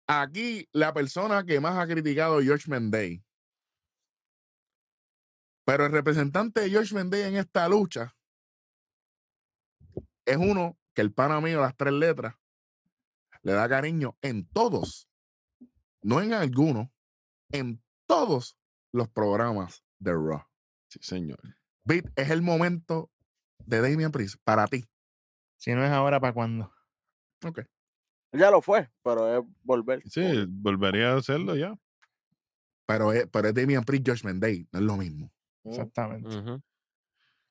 [0.06, 3.24] aquí la persona que más ha criticado George Mendey.
[5.64, 8.14] Pero el representante de George Mendey en esta lucha
[10.26, 12.34] es uno que el pana mío, las tres letras,
[13.40, 15.08] le da cariño en todos,
[16.02, 16.90] no en algunos,
[17.52, 18.58] en todos
[18.92, 20.44] los programas de Raw.
[21.00, 21.38] Sí, señor.
[21.84, 23.10] Beat, es el momento
[23.64, 24.84] de Damian Priest para ti.
[25.56, 26.72] Si no es ahora, ¿para cuándo?
[27.44, 27.60] Ok.
[28.32, 30.02] Ya lo fue, pero es volver.
[30.06, 31.74] Sí, volvería a hacerlo ya.
[32.86, 35.32] Pero es, pero es Damian Priest, George Mendey, no es lo mismo.
[35.64, 35.68] Mm.
[35.68, 36.62] Exactamente.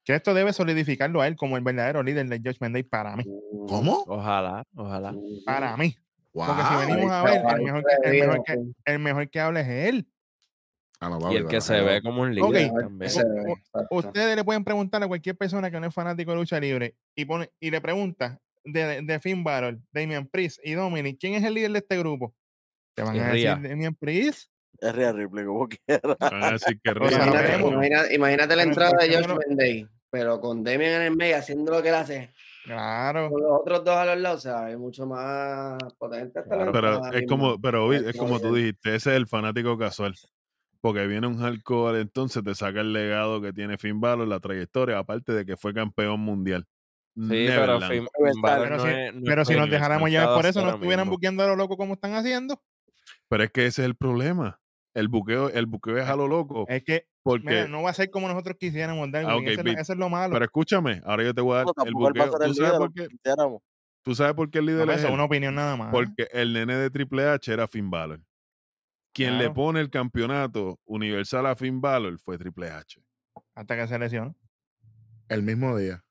[0.04, 3.24] Que esto debe solidificarlo a él como el verdadero líder de Judgment Day para mí.
[3.68, 4.04] ¿Cómo?
[4.08, 5.16] Ojalá, ojalá.
[5.46, 5.98] Para mí.
[6.32, 9.62] Porque si venimos a ver, el mejor, que, el, mejor que, el mejor que habla
[9.62, 10.08] es él.
[11.02, 13.12] Ah, no, Y el que se ve como un líder también.
[13.90, 17.26] Ustedes le pueden preguntar a cualquier persona que no es fanático de lucha libre y
[17.26, 21.54] pone y le pregunta de, de Finn Balor, Damian Priest y Dominic, ¿quién es el
[21.54, 22.34] líder de este grupo?
[22.96, 23.48] Te van a decir.
[23.62, 24.50] Damian Priest.
[24.80, 26.02] Es Rhea Ripley, como quiera.
[26.20, 27.72] Van a decir que Rhea, Imagínate, veremos.
[27.74, 31.02] imagina- imagínate la entrada de ¿por qué no George lo- Mendey, pero con Damian en
[31.04, 32.30] el medio haciendo lo que él hace.
[32.64, 33.30] Claro.
[33.30, 36.40] Con los otros dos a los lados, o sea, es mucho más potente.
[36.40, 39.78] hasta la Claro, pero es como, pero es como tú dijiste, ese es el fanático
[39.78, 40.16] casual.
[40.86, 45.00] Porque viene un hardcore, entonces te saca el legado que tiene Finn Balor, la trayectoria,
[45.00, 46.68] aparte de que fue campeón mundial.
[47.16, 47.82] Sí, pero.
[47.82, 48.06] Finn,
[48.40, 51.06] Balor si- no es- no Pero es si nos dejáramos llevar por eso, no estuvieran
[51.08, 51.14] mismo.
[51.16, 52.62] buqueando a lo loco como están haciendo.
[53.28, 54.60] Pero es que ese es el problema.
[54.94, 56.66] El buqueo, el buqueo es a lo loco.
[56.70, 59.32] Es que Porque, mira, no va a ser como nosotros quisiéramos, Darwin.
[59.32, 59.80] Ah, ok, eso, es lo, Vic.
[59.80, 60.34] eso es lo malo.
[60.34, 62.32] pero escúchame, ahora yo te voy a dar No, el buqueo.
[62.32, 63.08] ser el ¿Tú sabes, por qué,
[64.04, 65.14] tú sabes por qué el líder es eso es él?
[65.16, 65.90] una opinión nada más.
[65.92, 68.22] Porque el nene de Triple H era Finn Balor.
[69.16, 73.02] Quien le pone el campeonato universal a Finn Balor fue Triple H.
[73.56, 74.36] Hasta que se lesionó.
[75.30, 76.04] El mismo día.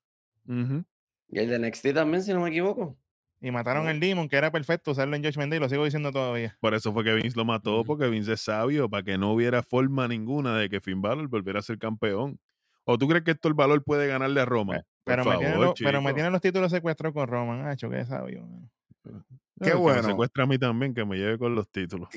[0.49, 0.85] Ujú.
[1.29, 2.97] Y el de NXT también, si no me equivoco.
[3.43, 6.57] Y mataron el Demon, que era perfecto usarlo en Judgment Day, lo sigo diciendo todavía.
[6.61, 9.63] Por eso fue que Vince lo mató, porque Vince es sabio, para que no hubiera
[9.63, 12.39] forma ninguna de que Finn Balor volviera a ser campeón.
[12.85, 14.79] ¿O tú crees que esto el valor puede ganarle a Roman?
[14.79, 16.15] Por Pero, me tienen favor, los, pero me chico.
[16.15, 17.67] tienen los títulos secuestrados con Roman.
[17.67, 18.47] Ah, qué sabio.
[18.47, 18.71] mano.
[19.05, 19.21] Qué Eh,
[19.61, 20.03] que me bueno.
[20.03, 22.09] secuestra a mí también, que me lleve con los títulos.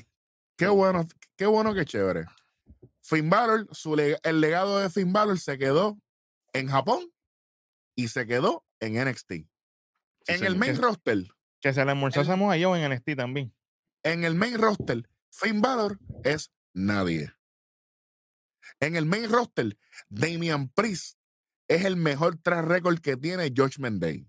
[0.57, 1.05] Qué bueno,
[1.35, 2.25] qué bueno, qué chévere.
[3.01, 5.97] Finn Balor, su leg- el legado de Finn Balor se quedó
[6.53, 7.11] en Japón
[7.95, 9.31] y se quedó en NXT.
[9.33, 9.47] Sí,
[10.27, 11.23] en el main roster,
[11.61, 13.53] Que se le almorzó El- Samoa Joe en NXT también.
[14.03, 17.33] en el main roster, Finn Balor es nadie.
[18.79, 19.77] En el main roster,
[20.09, 21.17] Damian Priest
[21.69, 24.27] es el mejor track record que tiene George Mendey.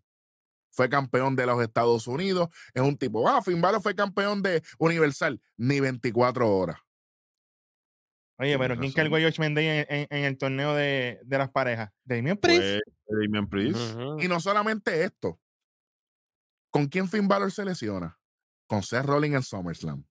[0.79, 2.51] Fue campeón de los Estados Unidos.
[2.73, 6.79] Es un tipo, ah, Finn Balor fue campeón de Universal, ni 24 horas.
[8.39, 11.51] Oye, pero ¿quién cargó a George Mendey en, en- en el torneo de, de las
[11.51, 11.91] parejas?
[12.05, 12.63] Damian Priest.
[13.05, 13.77] Fue Damian Priest.
[14.21, 15.41] Y no solamente esto.
[16.71, 18.17] ¿Con quién Finn Balor se lesiona?
[18.69, 20.05] Con Seth Rollins en SummerSlam.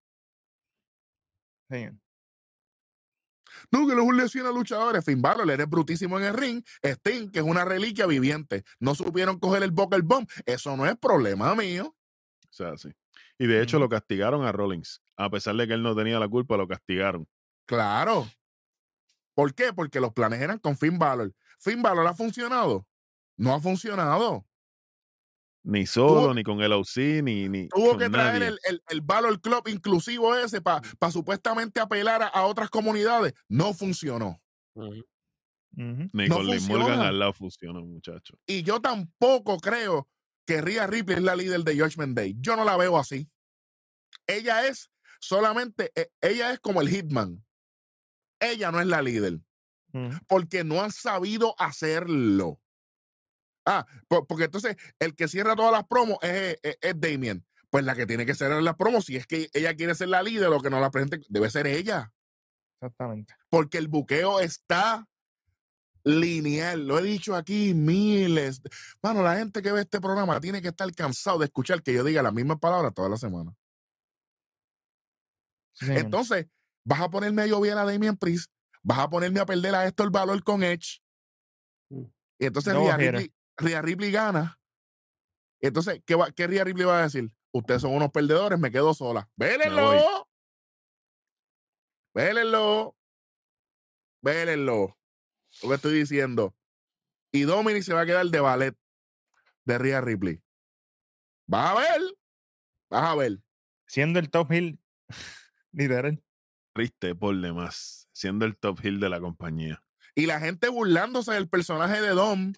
[1.72, 1.88] Sí.
[3.72, 5.04] No, que no es un lesión a luchadores.
[5.04, 6.64] Finn Balor eres brutísimo en el ring.
[6.84, 8.64] Sting, que es una reliquia viviente.
[8.80, 10.28] No supieron coger el Buckle Bomb.
[10.46, 11.96] Eso no es problema mío.
[12.50, 12.90] O sea, sí.
[13.40, 15.02] Y de hecho lo castigaron a Rollins.
[15.16, 17.28] A pesar de que él no tenía la culpa, lo castigaron.
[17.66, 18.28] Claro.
[19.34, 19.74] ¿Por qué?
[19.74, 21.34] Porque los planes eran con Finn Balor.
[21.60, 22.88] Finn Balor ha funcionado.
[23.36, 24.48] No ha funcionado.
[25.70, 28.48] Ni solo, ni con el OC, ni, ni Tuvo con que traer nadie.
[28.48, 33.34] el, el, el Valor Club inclusivo ese para supuestamente apelar a, a otras comunidades.
[33.50, 34.42] No funcionó.
[35.76, 37.08] Ni no con Liz Morgan funciona.
[37.10, 38.40] al lado funcionó, muchacho.
[38.48, 40.08] Y yo tampoco creo
[40.46, 42.36] que Rhea Ripley es la líder de Judgment Day.
[42.40, 43.30] Yo no la veo así.
[44.26, 44.90] Ella es
[45.20, 47.44] solamente, e- ella es como el Hitman.
[48.40, 49.40] Ella no es la líder
[49.94, 50.18] Ujú.
[50.28, 52.62] porque no han sabido hacerlo.
[53.70, 57.46] Ah, po- porque entonces el que cierra todas las promos es, es, es Damien.
[57.70, 60.24] Pues la que tiene que cerrar las promos, si es que ella quiere ser la
[60.24, 62.14] líder o que no la presente, debe ser ella.
[62.80, 63.36] Exactamente.
[63.50, 65.06] Porque el buqueo está
[66.06, 66.88] lineal.
[66.88, 68.62] Lo he dicho aquí miles.
[69.04, 72.06] Mano, la gente que ve este programa tiene que estar cansado de escuchar que yo
[72.06, 73.54] diga las mismas palabras toda la semana.
[75.74, 75.88] Sí.
[75.90, 76.48] Entonces,
[76.86, 78.50] vas a ponerme a llover a Damien Priest,
[78.82, 81.02] vas a ponerme a perder a esto el valor con Edge.
[81.90, 82.06] Mm.
[82.40, 82.74] Y entonces.
[82.74, 84.60] Ripley, Rhea Ripley gana.
[85.60, 87.32] Entonces, ¿qué, va, ¿qué Rhea Ripley va a decir?
[87.52, 89.30] Ustedes son unos perdedores, me quedo sola.
[89.36, 90.28] ¡Vélenlo!
[92.14, 92.96] ¡Vélenlo!
[94.22, 94.98] ¡Vélenlo!
[95.64, 96.56] Lo que estoy diciendo.
[97.32, 98.78] Y Dominic se va a quedar de ballet
[99.66, 100.42] de Rhea Ripley.
[101.48, 102.02] Vas a ver.
[102.90, 103.40] Vas a ver.
[103.88, 104.80] Siendo el top hill,
[105.72, 106.24] literal.
[106.74, 109.84] Triste por demás, siendo el top hill de la compañía.
[110.14, 112.54] Y la gente burlándose del personaje de Dom,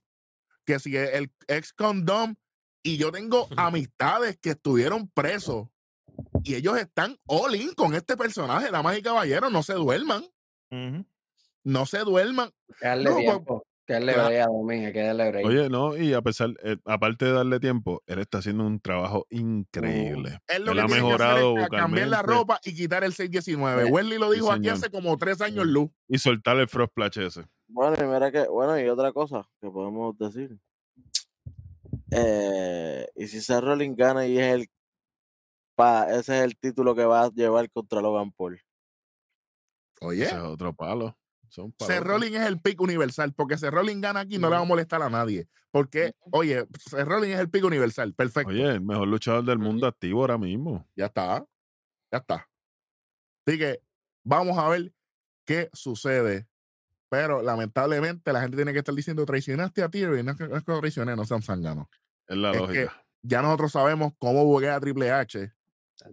[0.70, 2.36] que si es el ex con Dom,
[2.84, 5.68] y yo tengo amistades que estuvieron presos
[6.44, 10.24] y ellos están all in con este personaje, damas y caballeros, no se duerman,
[11.64, 12.52] no se duerman.
[12.80, 13.64] Que darle No, tiempo.
[13.90, 14.30] Que darle claro.
[14.30, 15.46] break a Domingo, hay que darle break.
[15.48, 19.26] Oye, no, y a pesar, eh, aparte de darle tiempo, él está haciendo un trabajo
[19.32, 20.38] increíble.
[20.48, 23.04] Él lo Él que ha que hacer mejorado es ca- cambiar la ropa y quitar
[23.04, 23.86] el 619.
[23.88, 25.72] Sí, Wesley lo sí, dijo aquí hace como tres años, Sí.
[25.72, 25.90] Luz.
[26.08, 27.46] Y soltar el Frost Splash ese.
[27.68, 30.56] Bueno, y mira que, bueno, y otra cosa que podemos decir.
[32.12, 34.68] Eh, y si Seth Rollins gana y es el
[35.76, 38.62] pa, ese es el título que va a llevar contra Logan Paul.
[40.02, 41.18] Oye, Ese es otro palo.
[41.50, 42.04] Son Seth.
[42.04, 45.02] Rollins es el pick universal, porque Seth Rollins gana aquí no le va a molestar
[45.02, 45.48] a nadie.
[45.72, 48.50] Porque, oye, Seth Rollins es el pick universal, perfecto.
[48.50, 50.88] Oye, el mejor luchador del mundo activo ahora mismo.
[50.96, 51.46] Ya está.
[52.12, 52.48] Ya está.
[53.46, 53.82] Así que
[54.24, 54.94] vamos a ver
[55.46, 56.48] qué sucede.
[57.10, 60.22] Pero lamentablemente la gente tiene que estar diciendo traicionaste a Theory.
[60.22, 61.88] No es que, no es que lo traicioné, no sean zanganos.
[62.28, 63.06] Es la Es que lógica.
[63.24, 65.52] Ya nosotros sabemos cómo buguea a Triple H.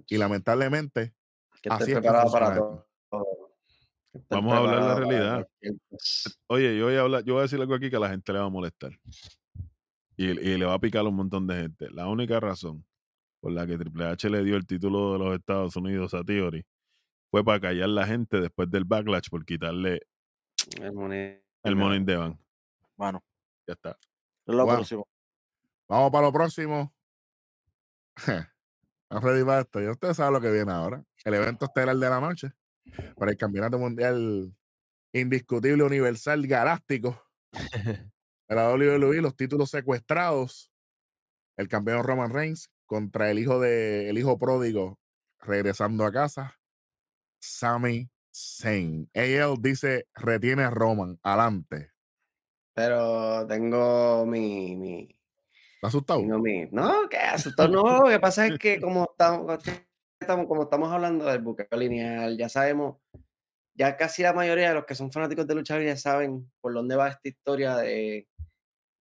[0.09, 1.15] Y lamentablemente,
[1.63, 2.87] que así es que preparado para todo.
[4.31, 5.49] Vamos a hablar la realidad.
[6.49, 8.33] Oye, yo voy a hablar, yo voy a decir algo aquí que a la gente
[8.33, 8.93] le va a molestar.
[10.17, 11.91] Y, y le va a picar a un montón de gente.
[11.91, 12.85] La única razón
[13.41, 16.65] por la que Triple H le dio el título de los Estados Unidos a Theory
[17.31, 20.01] fue para callar la gente después del backlash por quitarle
[20.81, 22.39] El money- el Money in the Bank.
[22.97, 23.23] Bueno,
[23.67, 23.91] Ya está.
[24.47, 24.79] es lo Bueno.
[24.79, 25.07] próximo.
[25.89, 26.95] vamos para lo próximo.
[29.09, 29.81] ¿Están ready para esto?
[29.81, 31.05] Ya ustedes saben lo que viene ahora.
[31.25, 32.53] El evento estelar de la noche
[33.17, 34.55] para el Campeonato Mundial
[35.13, 37.23] Indiscutible Universal Galáctico.
[38.49, 40.71] la WWE, los títulos secuestrados.
[41.57, 44.99] El campeón Roman Reigns contra el hijo de el hijo pródigo
[45.41, 46.55] regresando a casa.
[47.41, 49.09] Sami Zayn.
[49.15, 51.19] AL dice retiene a Roman.
[51.23, 51.93] Adelante.
[52.75, 55.19] Pero tengo mi, mi,
[55.77, 56.21] ¿Está asustado?
[56.21, 59.59] tengo mi- no, que asustado no, lo que pasa es que como estamos,
[60.21, 62.97] estamos, como estamos hablando del buqueo lineal, ya sabemos,
[63.75, 66.97] ya casi la mayoría de los que son fanáticos de luchar ya saben por dónde
[66.97, 68.29] va esta historia de,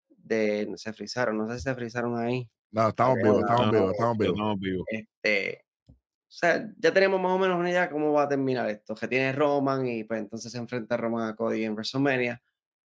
[0.09, 2.49] de se frizaron, no sé si se frizaron ahí.
[2.71, 4.33] No, estamos vivos, estamos vivos, estamos vivos.
[4.33, 4.85] Estamos vivos.
[4.89, 8.69] Este, o sea, ya tenemos más o menos una idea de cómo va a terminar
[8.69, 8.95] esto.
[8.95, 12.41] Que tiene Roman y pues entonces se enfrenta a Roman a Cody en WrestleMania.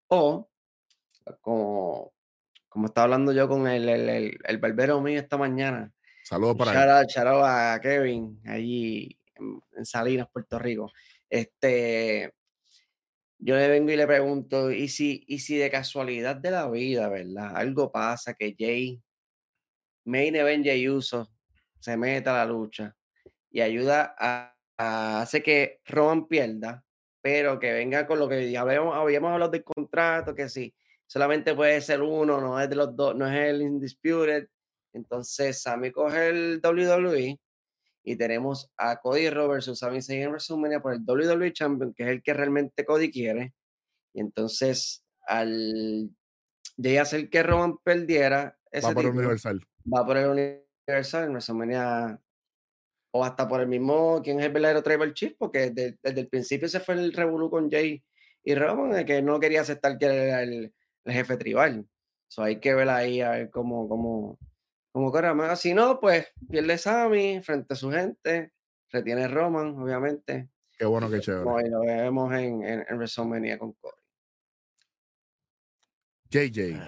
[0.07, 0.49] O,
[1.41, 2.13] como,
[2.69, 5.93] como estaba hablando yo con el, el, el, el barbero mío esta mañana,
[6.31, 10.89] Saludos para shout out, a Kevin, allí en, Salinas, Puerto Rico.
[11.29, 12.33] Este,
[13.37, 17.09] yo le vengo y le pregunto, ¿y si, y si de casualidad de la vida,
[17.09, 17.57] ¿verdad?
[17.57, 19.03] Algo pasa que Jay,
[20.05, 21.29] Main Event Jay Uso,
[21.81, 22.95] se meta a la lucha
[23.51, 26.85] y ayuda a, a- hace que Roman pierda,
[27.21, 30.73] pero que venga con lo que habíamos, habíamos hablado del contrato, que sí,
[31.09, 34.47] solamente puede ser uno, no es de los dos, no es el Indisputed.
[34.93, 37.39] Entonces, Sammy coge el WWE
[38.03, 42.05] y tenemos a Cody Rhodes versus Sami Zayn en WrestleMania por el WWE Champion, que
[42.05, 43.53] es el que realmente Cody quiere.
[44.15, 46.11] Y entonces, al
[46.83, 49.61] Jay hacer que Roman perdiera ese Va por el Universal.
[49.93, 52.21] va por el Universal en WrestleMania
[53.13, 56.29] o hasta por el mismo quién es el verdadero Tribal Chief, porque desde, desde el
[56.29, 58.03] principio se fue el revolú con Jay
[58.43, 60.73] y Roman, de que no quería aceptar que era el,
[61.05, 61.87] el jefe tribal.
[62.29, 64.39] So, hay que ver ahí a ver cómo, cómo,
[64.93, 65.33] cómo corre.
[65.35, 68.53] Más, Si no, pues pierde Sammy frente a su gente,
[68.91, 70.51] retiene Roman, obviamente.
[70.79, 71.65] Qué bueno, qué Como chévere.
[71.65, 73.93] ahí lo vemos en, en, en WrestleMania con Cody.
[76.31, 76.79] JJ.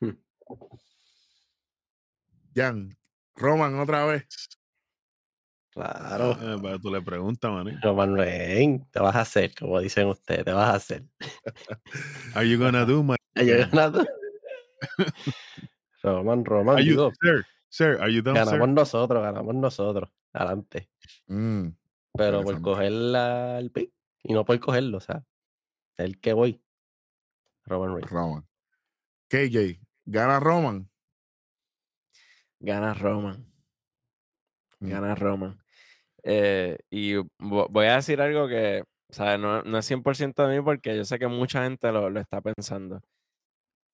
[0.00, 0.16] Hmm.
[2.54, 2.96] Jan.
[3.36, 4.26] Roman otra vez.
[5.70, 6.32] Claro.
[6.32, 7.72] Eh, pero tú le preguntas, maní.
[7.82, 11.04] Roman Reigns, te vas a hacer, como dicen ustedes, te vas a hacer.
[12.34, 14.04] Are you gonna do my Yo ganando.
[16.02, 18.44] Roman, Roman, Are you, sir, sir, are you done, sir?
[18.46, 20.10] ganamos nosotros, ganamos nosotros.
[20.32, 20.88] Adelante.
[21.28, 21.68] Mm,
[22.16, 23.92] Pero por coger la, el pick
[24.22, 25.24] y no por cogerlo, o sea,
[25.96, 26.60] el que voy.
[27.64, 28.10] Roman Reigns.
[28.10, 28.46] Roman.
[29.28, 29.80] KJ.
[30.04, 30.90] Gana Roman.
[32.60, 33.46] Gana Roman.
[34.80, 34.88] Mm.
[34.88, 35.58] Gana Roman.
[36.24, 40.56] Eh, y vo- voy a decir algo que, o sea, no, no es 100% de
[40.58, 43.00] mí porque yo sé que mucha gente lo, lo está pensando.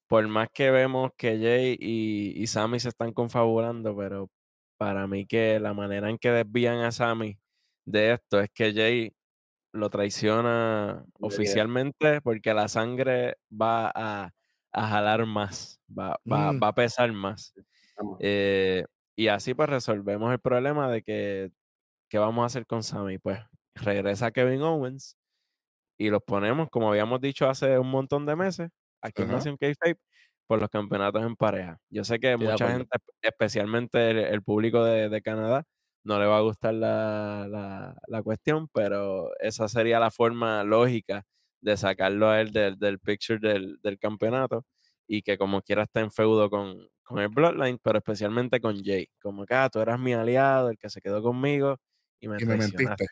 [0.09, 4.31] Por más que vemos que Jay y, y Sammy se están confabulando, pero
[4.79, 7.39] para mí que la manera en que desvían a Sammy
[7.87, 9.13] de esto es que Jay
[9.73, 14.33] lo traiciona oficialmente porque la sangre va a,
[14.73, 16.61] a jalar más, va, va, Mm.
[16.63, 17.55] va a pesar más.
[18.21, 18.85] Eh,
[19.17, 21.51] y así pues resolvemos el problema de que,
[22.11, 23.19] ¿qué vamos a hacer con Sammy?
[23.19, 23.41] Pues
[23.77, 25.17] regresa Kevin Owens
[25.99, 28.71] y los ponemos, como habíamos dicho hace un montón de meses,
[29.03, 29.29] aquí en.
[29.29, 30.01] Nación K-Fape,
[30.47, 31.79] por los campeonatos en pareja.
[31.91, 35.65] Yo sé que mucha gente, especialmente el, el público de, de Canadá,
[36.05, 41.25] no le va a gustar la, la- la cuestión, pero esa sería la forma lógica
[41.61, 44.65] de sacarlo a él del, del picture del, del campeonato
[45.07, 49.09] y que como quiera esté en feudo con, con el Bloodline, pero especialmente con Jay.
[49.21, 51.77] Como que ah, tú eras mi aliado, el que se quedó conmigo
[52.21, 52.57] y me, Y me traicionaste".
[52.57, 53.07] mentiste.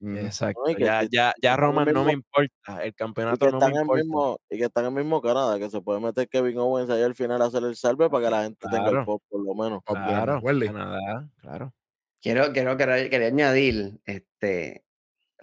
[0.00, 0.16] Mm.
[0.18, 0.60] Exacto.
[0.66, 2.84] No, ya, que ya, ya Roman no me mismo- importa.
[2.84, 3.94] El campeonato no me importa.
[4.02, 7.14] mismo, y que están en mismo Canadá, que se puede meter Kevin Owens ahí al
[7.16, 9.00] final a hacer el salve para que la gente tenga Claro.
[9.00, 9.82] el pop por lo menos.
[9.84, 10.40] Claro.
[10.42, 11.74] Canadá, claro.
[12.22, 14.84] Quiero, quiero, quería, quería añadir, este,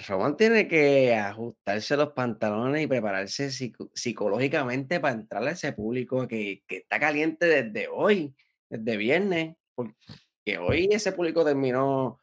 [0.07, 6.27] Roman tiene que ajustarse los pantalones y prepararse psico- psicológicamente para entrar a ese público
[6.27, 8.35] que, que está caliente desde hoy,
[8.69, 12.19] desde viernes, porque hoy ese público terminó,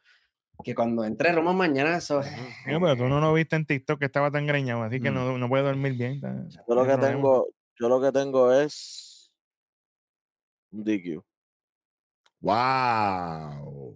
[0.63, 2.21] que cuando entre Roman mañana, eso
[2.65, 5.13] pero tú no lo viste en TikTok que estaba tan greñado, así que Mm.
[5.13, 6.13] no, no puede dormir bien.
[6.13, 6.33] está-
[6.67, 7.07] Yo lo que problema.
[7.07, 7.47] tengo,
[7.79, 9.31] yo lo que tengo es
[10.71, 11.23] un DQ.
[12.41, 13.95] Wow.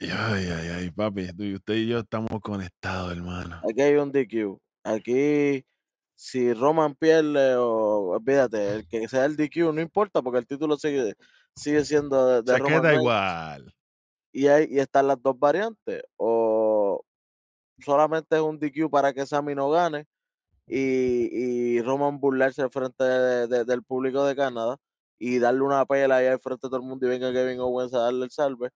[0.00, 1.32] Ay, ay, ay, papi.
[1.32, 3.60] tú y Usted y yo estamos conectados, hermano.
[3.68, 4.58] Aquí hay un DQ.
[4.84, 5.64] Aquí,
[6.14, 10.76] si Roman pierde o olvídate, el que sea el DQ no importa porque el título
[10.76, 11.14] sigue,
[11.54, 13.02] sigue siendo de, de Se Roman queda Reigns.
[13.02, 13.74] igual.
[14.42, 16.02] Y, hay, y están las dos variantes.
[16.16, 17.04] O
[17.80, 20.06] solamente es un DQ para que Sammy no gane
[20.66, 24.76] y, y Roman burlarse al frente de- de- del público de Canadá
[25.18, 27.94] y darle una pela ahí al frente de todo el mundo y venga Kevin Owens
[27.94, 28.70] a darle el salve.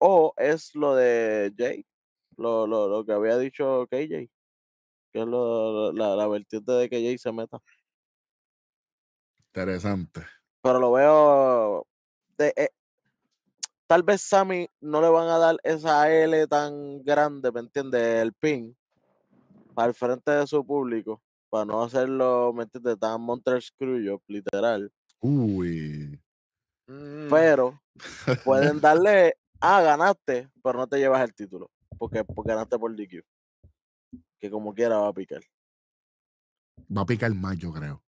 [0.00, 1.84] O es lo de Jay,
[2.36, 4.28] lo, lo, lo que había dicho KJ,
[5.12, 7.58] que es lo, la, la vertiente de que Jay se meta.
[9.48, 10.22] Interesante.
[10.62, 11.86] pero lo veo
[12.36, 12.68] de, eh,
[13.88, 18.22] tal vez Sammy no le van a dar esa L tan grande, ¿me entiendes?
[18.22, 18.76] El pin
[19.74, 22.98] para el frente de su público, para no hacerlo, ¿me entiendes?
[22.98, 24.92] Tan Monster Screwjob, literal.
[25.20, 26.20] Uy.
[26.86, 27.28] Mm.
[27.30, 27.80] Pero
[28.44, 33.24] pueden darle, ah, ganaste, pero no te llevas el título, porque, porque ganaste por DQ.
[34.38, 35.42] Que como quiera va a picar,
[36.96, 38.02] Va a picar más, yo creo.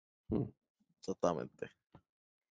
[1.00, 1.70] exactamente.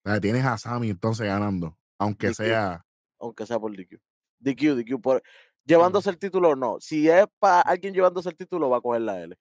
[0.04, 1.78] O sea, tienes a Sammy entonces ganando.
[1.98, 2.36] Aunque DQ.
[2.36, 2.86] sea.
[3.26, 4.00] Aunque sea por DQ.
[4.40, 5.22] DQ, DQ, por,
[5.66, 6.78] llevándose el título no.
[6.80, 9.36] Si es para alguien llevándose el título, va a coger la L.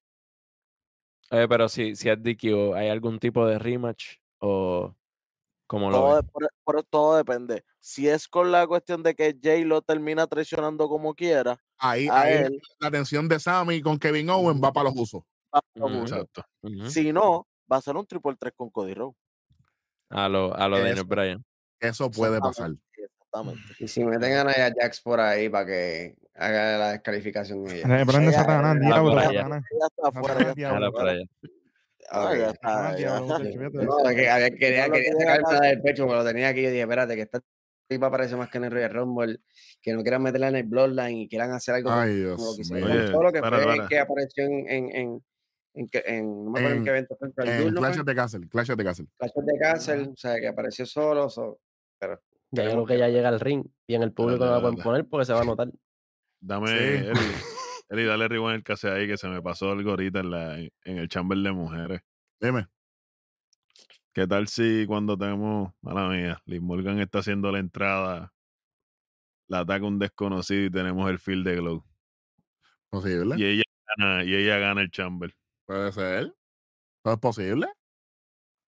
[1.30, 4.94] Pero si, si es DQ, ¿hay algún tipo de rematch o
[5.66, 6.24] cómo lo Todo, ves?
[6.24, 7.64] de- por- por- todo depende.
[7.80, 12.60] Si es con la cuestión de que Jay lo termina traicionando como quiera, Ahí, él,
[12.78, 15.22] la atención de Sammy con Kevin Owens va para los usos.
[15.54, 16.00] va a lo Ujú.
[16.00, 16.16] justo.
[16.16, 16.42] Exacto.
[16.62, 16.90] Ujú.
[16.90, 19.16] Si no, va a ser un triple 3 con Cody Rhodes.
[20.10, 21.04] A lo, a lo de Daniel.
[21.04, 21.44] Bryan.
[21.80, 22.70] Eso puede pasar.
[23.34, 23.74] Exactamente.
[23.84, 27.88] Y si meten a Nia Jax por ahí para que haga la descalificación de ella.
[27.88, 29.64] Reprende Ella- Satanás, diablo, Satanás.
[29.70, 30.34] Ya está afuera.
[30.34, 30.54] Ya está
[34.58, 36.62] quería, lo haga- del pecho, pero lo tenía aquí.
[36.62, 37.40] Yo dije, espérate, que esta
[37.88, 39.40] tipa parece más que en el Royal Rumble,
[39.82, 42.40] que no quieran meterla en el Bloodline y quieran hacer algo como- Ay, como Dios
[42.40, 43.88] lo que hicieron Oye, Solo, que para, fue para.
[43.88, 45.24] que apareció en, en, en,
[45.74, 47.98] en, que- en- no me acuerdo en, En- qué evento fue, En Duel, ¿no Clash
[47.98, 48.48] of the Castle.
[48.48, 49.06] Clash of the Castle.
[49.18, 51.58] Clash of the Castle, o sea, que apareció solo, so-
[51.98, 52.20] pero
[52.54, 54.76] Ya yo creo que ya llega al ring y en el público no la pueden
[54.76, 55.70] poner porque se va a notar.
[56.40, 56.74] Dame, Sí.
[56.76, 57.12] Eli,
[57.88, 60.98] Eli, dale rewind el case ahí que se me pasó algo ahorita en, la, en
[60.98, 62.00] el chamber de mujeres.
[62.40, 62.68] Dime.
[64.12, 68.32] ¿Qué tal si cuando tenemos, mala mía, Liz Morgan está haciendo la entrada,
[69.48, 71.84] la ataca un desconocido y tenemos el field de glow?
[72.90, 73.34] ¿Posible?
[73.36, 73.62] Y ella
[73.96, 75.34] gana, y ella gana el chamber.
[75.66, 76.32] Puede ser.
[77.02, 77.66] Todo es posible.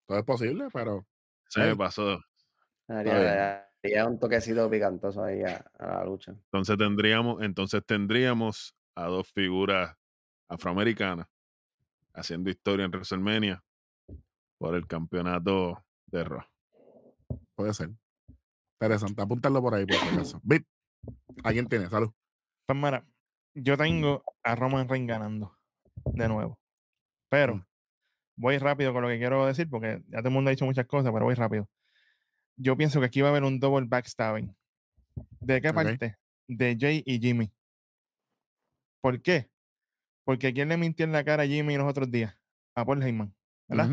[0.05, 1.07] Todo es posible, pero.
[1.47, 2.19] Se me pasó.
[3.95, 6.31] Un toquecito picantoso ahí a, a la lucha.
[6.31, 9.95] Entonces tendríamos, entonces tendríamos a dos figuras
[10.49, 11.27] afroamericanas
[12.13, 13.63] haciendo historia en WrestleMania
[14.59, 16.43] por el campeonato de Raw.
[17.55, 17.91] Puede ser.
[18.79, 19.21] Interesante.
[19.21, 20.39] Apúntalo por ahí, por si acaso.
[20.43, 20.65] Bit.
[21.43, 21.89] ¿Alguien tiene?
[21.89, 22.11] Salud.
[22.65, 23.05] Pues mira,
[23.55, 25.57] yo tengo a Roman Reigns ganando
[26.05, 26.59] de nuevo.
[27.29, 27.65] Pero Mm.
[28.37, 30.85] voy rápido con lo que quiero decir porque ya todo el mundo ha dicho muchas
[30.85, 31.67] cosas, pero voy rápido.
[32.57, 34.55] Yo pienso que aquí va a haber un double backstabbing.
[35.39, 36.17] ¿De qué parte?
[36.47, 37.51] De Jay y Jimmy.
[39.01, 39.49] ¿Por qué?
[40.25, 42.35] Porque ¿quién le mintió en la cara a Jimmy los otros días?
[42.75, 43.33] A Paul Heyman,
[43.67, 43.85] ¿verdad?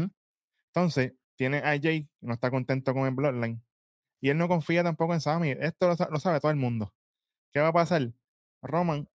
[0.74, 3.62] Entonces, tiene a Jay, que no está contento con el Bloodline.
[4.20, 5.50] Y él no confía tampoco en Sammy.
[5.50, 6.92] Esto lo, sa- lo sabe todo el mundo.
[7.52, 8.12] ¿Qué va a pasar?
[8.62, 9.08] Roman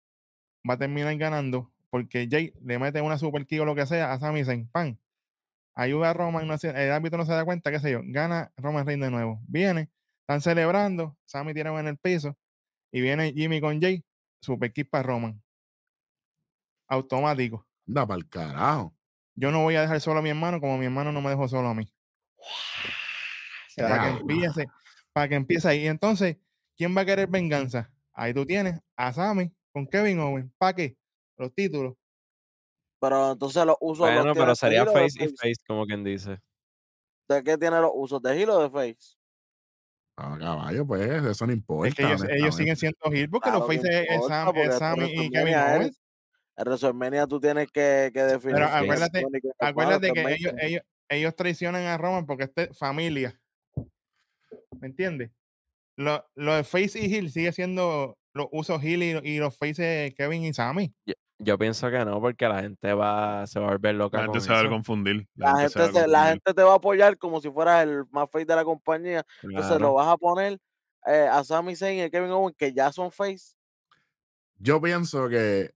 [0.69, 4.19] va a terminar ganando porque Jay le mete una super o lo que sea a
[4.19, 4.67] Sami Zayn.
[4.69, 4.97] ¡Pam!
[5.81, 8.01] Ayuda a Roman, no se- el árbitro no se da cuenta, qué sé yo.
[8.03, 9.39] Gana Roman Reigns de nuevo.
[9.47, 9.89] Viene,
[10.23, 12.37] están celebrando, Sammy tirado en el piso
[12.91, 14.03] y viene Jimmy con Jay,
[14.41, 15.41] super kick para Roman.
[16.89, 17.65] Automático.
[17.85, 18.93] Da para el carajo.
[19.35, 21.47] Yo no voy a dejar solo a mi hermano como mi hermano no me dejó
[21.47, 21.89] solo a mí.
[23.77, 24.67] Para que empiece,
[25.13, 25.87] para que empiece ahí.
[25.87, 26.37] Entonces,
[26.75, 27.89] ¿quién va a querer venganza?
[28.13, 30.51] Ahí tú tienes a Sammy con Kevin Owens.
[30.57, 30.97] ¿Para qué?
[31.37, 31.95] Los títulos.
[33.01, 36.39] Pero entonces los usos los Bueno, tiene pero sería face y face, como quien dice.
[37.29, 38.21] ¿De qué tiene los usos?
[38.21, 39.15] ¿De heel o de face?
[40.17, 41.87] Ah, caballo, pues eso no importa.
[41.89, 44.77] Es que ellos, ellos siguen siendo heel porque Claro los que faces es, Sam- es
[44.77, 46.01] Sammy y Kevin Owens.
[46.57, 48.55] En WrestleMania tú tienes que, que definir.
[48.55, 52.73] Pero acuérdate- malo, Acuérdate que que ellos, ellos, ellos traicionan a Roman porque es de
[52.73, 53.39] familia.
[54.81, 55.31] ¿Me entiendes?
[55.97, 60.13] Lo, lo de Face y Hill sigue siendo los usos Hill y, y los Faces
[60.15, 60.93] Kevin y Sammy.
[61.41, 64.35] Yo, pienso que no, porque la gente va, se va a volver loca La con
[64.35, 65.25] gente se va a confundir.
[65.35, 68.55] La gente, la gente te va a apoyar como si fueras el más face de
[68.55, 69.25] la compañía.
[69.41, 69.93] Entonces lo Claro.
[69.93, 70.59] vas a poner
[71.05, 73.53] eh, a Sami Zayn y a Kevin Owens, que ya son face.
[74.57, 75.71] Yo pienso que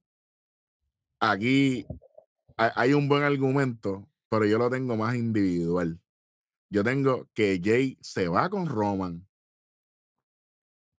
[1.21, 1.85] aquí
[2.57, 5.97] hay, hay un buen argumento, pero yo lo tengo más individual.
[6.69, 9.25] Yo tengo que Jay se va con Roman.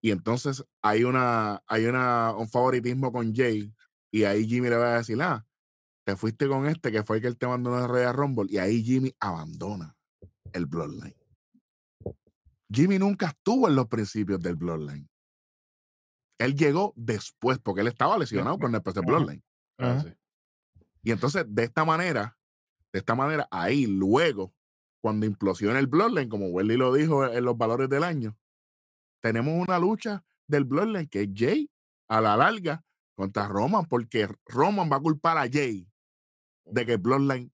[0.01, 3.74] Y entonces hay una, hay una, un favoritismo con Jay.
[4.15, 5.45] Y ahí Jimmy le va a decir, ah,
[6.05, 8.47] te fuiste con este que fue el que él te mandó en el Royal Rumble.
[8.49, 9.93] Y ahí Jimmy abandona
[10.53, 11.17] el Bloodline.
[12.71, 15.09] Jimmy nunca estuvo en los principios del Bloodline.
[16.39, 19.05] Él llegó después, porque él estaba lesionado con el PC Ajá.
[19.05, 19.43] Bloodline.
[19.79, 20.13] Ah, sí.
[21.03, 22.37] Y entonces, de esta manera,
[22.93, 24.53] de esta manera, ahí luego,
[25.01, 28.37] cuando implosiona el Bloodline, como Welly lo dijo en los valores del año,
[29.21, 31.69] tenemos una lucha del Bloodline que es Jay
[32.07, 32.81] a la larga
[33.15, 35.87] contra Roman, porque Roman va a culpar a Jay
[36.65, 37.51] de que el Bloodline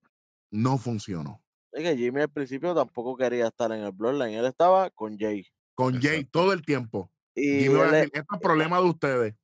[0.51, 1.41] no funcionó.
[1.71, 4.33] Es que Jimmy al principio tampoco quería estar en el Bloodline.
[4.37, 5.45] Él estaba con Jay.
[5.75, 7.09] Con Jay todo el tiempo.
[7.35, 9.35] Y Jimmy va a él decir, es- esto es problema de ustedes.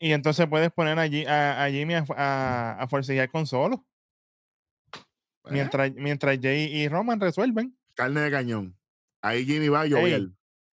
[0.00, 3.84] Y entonces puedes poner allí a, a Jimmy a, a, a forcejear con solo.
[4.94, 7.76] Eh, Mientras, mientras Jay y Roman resuelven.
[7.94, 8.78] Carne de cañón.
[9.22, 10.30] Ahí Jimmy va a Ey, llover.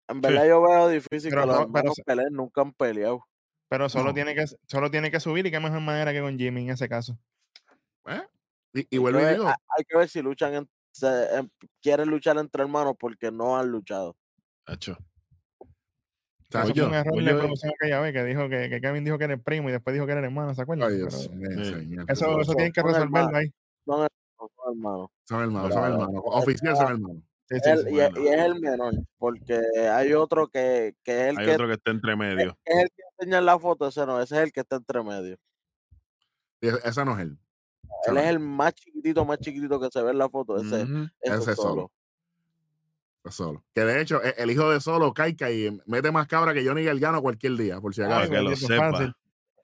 [0.07, 2.33] En verdad yo veo difícil Pero que los no- pero peleen.
[2.33, 3.25] Nunca han peleado.
[3.71, 4.13] Pero solo, No.
[4.13, 6.89] tiene que, solo tiene que subir y qué mejor manera que con Jimmy en ese
[6.89, 7.17] caso.
[8.05, 8.21] ¿eh?
[8.73, 10.69] Y, y Hay que vuelvo y ver- digo, hay- hay que ver si luchan en-
[10.91, 11.49] se- em-
[11.81, 14.17] quieren luchar entre hermanos porque no han luchado.
[14.65, 14.97] Hacho.
[16.49, 16.97] ¿sabes Eso fue un yo?
[16.99, 17.39] error oye, de oye.
[17.39, 19.93] producción aquella vez que dijo que, que Kevin dijo que era el primo y después
[19.93, 20.89] dijo que era el hermano, ¿se acuerdan?
[20.91, 21.71] Ay, Pero Dios mío, Sí.
[21.71, 22.05] señor.
[22.09, 23.47] eso, eso tienen que resolverlo ahí.
[23.85, 25.09] Son hermanos, son hermanos.
[25.23, 26.23] Son hermanos, son Pero- hermanos.
[26.25, 27.23] Oficial son hermanos.
[27.49, 27.69] Sí, sí.
[27.95, 29.61] y, es- y es el menor, porque
[29.91, 32.57] hay otro que, que es el Hay que otro que está entre medio.
[32.65, 35.03] es el que enseña en la foto, ese no, ese es el que está entre
[35.03, 35.37] medio.
[36.61, 37.39] Y Ese no es él.
[38.03, 40.29] Ese Él no es es el más chiquitito, más chiquitito que se ve en la
[40.29, 40.85] foto, ese,
[41.21, 41.55] Ese solo.
[41.55, 41.91] solo.
[43.25, 43.65] es solo.
[43.73, 46.83] Que de hecho, e- el hijo de solo, Kaika, y mete más cabra que Johnny
[46.83, 48.29] Galgano cualquier día, por si acaso.
[48.31, 48.91] que lo sepa.
[48.91, 49.13] fácil,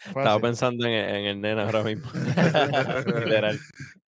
[0.06, 2.10] Estaba pensando en, en el nena ahora mismo.
[3.16, 3.60] Literal.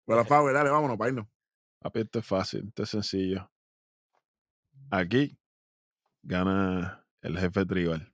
[0.06, 1.26] Pero Pablo, dale, vámonos para irnos.
[1.80, 3.50] Papi, esto es fácil, esto es sencillo.
[4.90, 5.38] Aquí
[6.22, 8.12] gana el jefe tribal,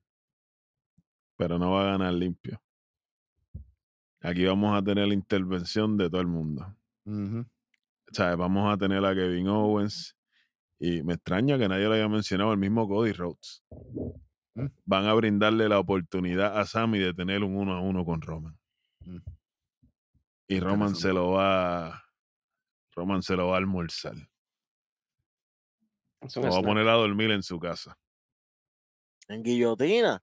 [1.36, 2.60] pero no va a ganar limpio.
[4.20, 6.74] Aquí vamos a tener la intervención de todo el mundo.
[7.04, 7.40] Ujú.
[7.40, 10.16] O sea, vamos a tener a Kevin Owens
[10.78, 13.62] y me extraña que nadie lo haya mencionado, el mismo Cody Rhodes.
[14.54, 14.66] Mm.
[14.84, 18.58] Van a brindarle la oportunidad a Sammy de tener un uno a uno con Roman.
[19.00, 19.18] Mm.
[20.48, 22.04] Y Roman se lo va
[22.94, 24.14] Roman se lo va a almorzar.
[26.36, 27.98] Lo va a poner a dormir en su casa.
[29.28, 30.22] En guillotina.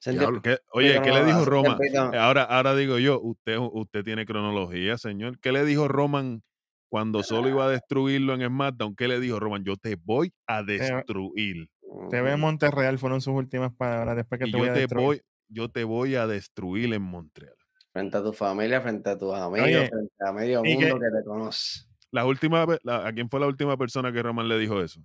[0.00, 0.42] Sentí- Diablo.
[0.42, 1.78] ¿Qué- oye, ¿qué le dijo Roman?
[2.14, 5.38] Ahora, ahora digo yo, usted, usted tiene cronología, señor.
[5.40, 6.42] ¿Qué le dijo Roman
[6.88, 8.94] cuando solo iba a destruirlo en SmackDown?
[8.94, 9.64] ¿Qué le dijo Roman?
[9.64, 11.68] Yo te voy a destruir.
[12.10, 14.74] Te ve en Monterreal, fueron sus últimas palabras después que Y te voy yo a
[14.74, 15.04] te destruir.
[15.06, 17.54] voy, yo te voy a destruir en Montreal.
[17.92, 21.10] Frente a tu familia, frente a tus amigos, Oye, frente a medio mundo que- que
[21.18, 21.80] te conoce.
[22.12, 25.00] La última, la- ¿A quién fue la última persona que Roman le dijo eso?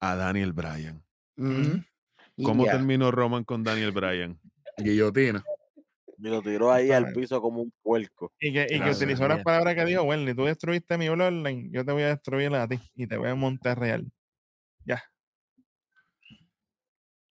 [0.00, 1.02] A Daniel Bryan.
[1.36, 1.82] Ujú.
[2.44, 2.72] ¿Cómo Ya.
[2.72, 4.38] terminó Roman con Daniel Bryan?
[4.76, 5.44] Guillotina.
[6.18, 8.32] Y lo tiró ahí al piso como un puerco.
[8.40, 11.84] Y que, y que utilizó las palabras que dijo, Wendy, tú destruiste mi bloodline, yo
[11.84, 14.10] te voy a destruir a ti y te voy a Monterreal.
[14.84, 15.02] Ya.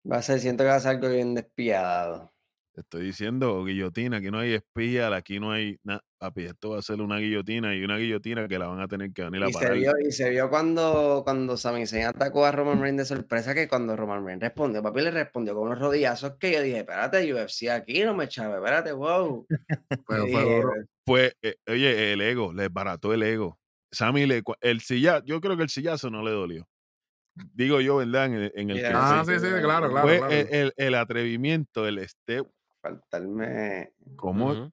[0.10, 2.34] Va a ser, siento que va a ser algo bien despiadado.
[2.78, 6.04] Te estoy diciendo, guillotina, aquí no hay espía, aquí no hay nada.
[6.20, 9.12] Papi, esto va a ser una guillotina y una guillotina que la van a tener
[9.14, 9.78] que venir a Y se, parar.
[9.80, 13.68] vio, y se vio cuando, cuando Sami Zayn atacó a Roman Reigns de sorpresa que
[13.68, 17.68] cuando Roman Reigns respondió, papi le respondió con unos rodillazos que yo dije, espérate, UFC
[17.72, 19.48] aquí, no me chave, espérate, wow.
[20.08, 20.74] Pero fue duro.
[21.04, 23.58] Fue, eh, oye, el ego, le barató el ego.
[23.92, 26.68] Sammy, le, el sillazo, yo creo que el sillazo no le dolió.
[27.54, 28.26] Digo yo, ¿verdad?
[28.28, 28.90] En, el- en el Yeah.
[28.90, 29.34] que Ah, sí.
[29.34, 30.08] sí, sí, claro, claro.
[30.08, 30.32] fue claro.
[30.32, 32.48] El, el- el atrevimiento, el step,
[32.90, 33.94] faltarme.
[34.22, 34.72] Ujú.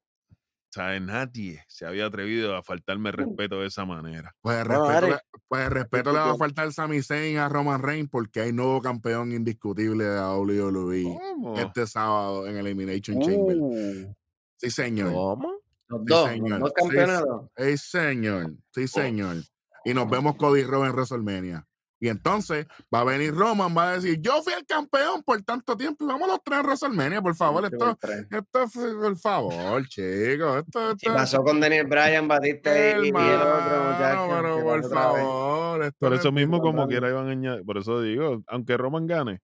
[0.71, 1.01] ¿sabes?
[1.03, 3.17] Nadie se había atrevido a faltarme el
[3.49, 4.35] respeto de esa manera.
[4.41, 7.81] Pues el respeto, le, pues el respeto le va a faltar Sami Zayn a Roman
[7.81, 11.57] Reigns porque hay nuevo campeón indiscutible de WWE ¿Cómo?
[11.59, 13.57] este sábado en Elimination Chamber.
[13.59, 14.15] Uh,
[14.57, 15.13] Sí, señor.
[15.13, 15.53] ¿Cómo?
[15.89, 16.51] Los Sí, dos, señor.
[16.51, 17.51] los dos Sí, campeonatos.
[17.57, 18.53] Sí, señor.
[18.73, 19.37] Sí, señor.
[19.85, 21.67] Y nos vemos Cody Rhodes en WrestleMania.
[22.05, 25.75] Y entonces va a venir Roman, va a decir, yo fui el campeón por tanto
[25.75, 27.65] tiempo y vamos los tres en WrestleMania, por favor.
[27.65, 27.97] Esto,
[28.31, 28.67] esto
[29.01, 30.65] por favor, chicos.
[30.67, 34.29] Esto, Si esto, pasó con Daniel Bryan, Batista y, y el otro muchacho.
[34.37, 35.83] pero por favor.
[35.85, 37.65] esto Por eso es- mismo, como quiera, iban a añadir.
[37.65, 39.41] Por eso digo, aunque Roman gane,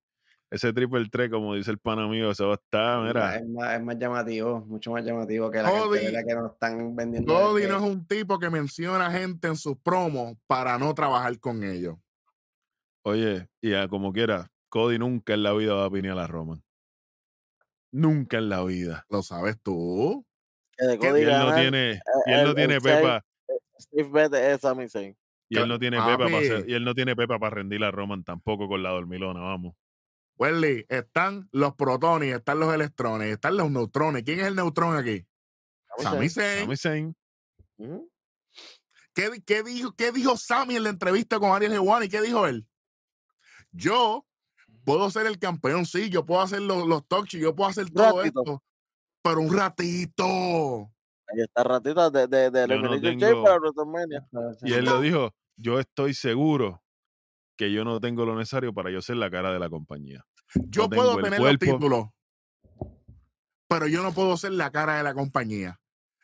[0.51, 3.37] ese triple 3, como dice el pana mío, eso va a estar, mira.
[3.37, 6.95] Es más, es más llamativo, mucho más llamativo que la Cody- cartelera que nos están
[6.95, 7.33] vendiendo.
[7.33, 11.65] Cody no es un tipo que menciona gente en sus promos para no trabajar con
[11.65, 11.95] ellos.
[13.03, 16.63] Oye, y a como quiera, Cody nunca en la vida va a pinear a Roman.
[17.93, 19.05] Nunca en la vida.
[19.09, 20.25] Lo sabes tú.
[20.77, 21.09] que de ¿Qué?
[21.09, 23.25] Cody Y él no tiene, y él no el- tiene pepa,
[23.79, 25.17] Steve es Sami Zayn.
[25.49, 27.91] y él no tiene pepa para hacer- y él no tiene pepa para rendir a
[27.91, 29.75] Roman tampoco con la dormilona, vamos.
[30.39, 34.23] Welly, están los protones, están los electrones, están los neutrones.
[34.23, 35.27] ¿Quién es el neutrón aquí?
[35.99, 36.61] Sami Zayn.
[36.61, 37.17] Sami Zayn,
[37.77, 38.11] Ujú.
[39.13, 42.09] ¿Qué, qué dijo, ¿Qué dijo Sammy en la entrevista con Ariel Hewani?
[42.09, 42.67] ¿Qué dijo él?
[43.73, 44.27] Yo
[44.85, 48.19] puedo ser el campeón, sí, yo puedo hacer los, los talk yo puedo hacer todo
[48.23, 48.41] ratito.
[48.41, 48.63] esto,
[49.23, 50.91] pero un ratito.
[51.33, 54.29] Ahí está ratito de, de, de Yo no tengo- Chamber a WrestleMania.
[54.63, 56.83] y él lo dijo, yo estoy seguro
[57.57, 60.25] que yo no tengo lo necesario para yo ser la cara de la compañía.
[60.55, 61.65] Yo No puedo tener cuerpo.
[61.67, 62.07] los títulos,
[63.69, 65.79] pero yo no puedo ser la cara de la compañía.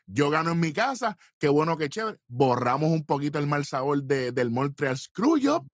[0.05, 2.17] Yo gano en mi casa, qué bueno, qué chévere.
[2.27, 5.65] Borramos un poquito el mal sabor de- del Montreal Screwjob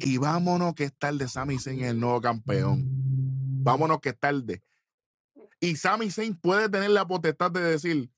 [0.00, 1.28] y vámonos que es tarde.
[1.28, 2.84] Sami Zayn es el nuevo campeón.
[3.62, 4.62] Vámonos que es tarde.
[5.60, 8.10] Y Sami Zayn puede tener la potestad de decir,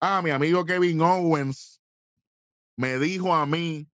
[0.00, 1.82] ah, mi amigo Kevin Owens
[2.76, 3.88] me dijo a mí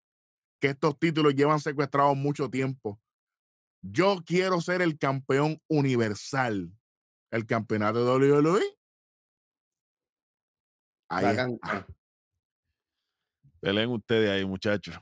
[0.60, 3.00] que estos títulos llevan secuestrados mucho tiempo.
[3.80, 6.72] Yo quiero ser el campeón universal.
[7.30, 8.62] El campeonato de WWE.
[11.08, 11.58] Ahí.
[13.60, 14.94] Peleen ustedes ahí, muchachos.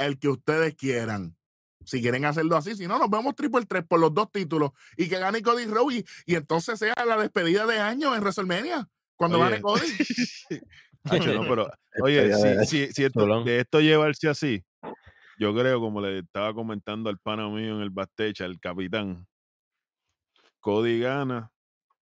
[0.00, 1.36] El que ustedes quieran.
[1.84, 5.08] Si quieren hacerlo así, si no, nos vemos triple 3 por los dos títulos y
[5.08, 9.38] que gane Cody Rhodes y, y entonces sea la despedida de año en WrestleMania cuando
[9.38, 9.50] Oye.
[9.50, 9.86] gane Cody.
[11.04, 11.70] Hacho, no, pero,
[12.02, 14.62] oye, si, si, si esto- de esto llevarse así,
[15.38, 19.26] yo creo, como le estaba comentando al pana mío en el backstage, al capitán,
[20.60, 21.50] Cody gana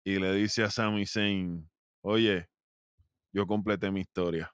[0.04, 1.70] y le dice a Sami Zayn,
[2.00, 2.48] oye,
[3.32, 4.50] yo completé mi historia,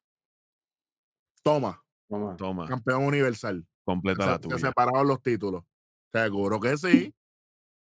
[1.44, 3.64] Toma, Toma, campeón universal.
[3.85, 4.59] completa Se, la se tuya.
[4.59, 5.64] separaron los títulos.
[6.12, 7.14] Seguro que sí.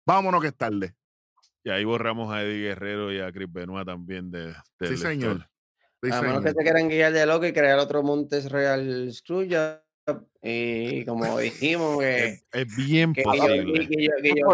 [0.06, 0.96] Vámonos que es tarde.
[1.64, 5.48] Y ahí borramos a Eddie Guerrero y a Chris Benoit también de, del Sí, señor.
[6.02, 6.44] Sí, a menos señor.
[6.44, 9.80] que se quieran guiar de loco y crear otro Montes Real Screwjob.
[10.42, 12.26] Y como dijimos, que.
[12.26, 13.88] Es, es bien que, posible.
[13.88, 14.50] que, que, que, No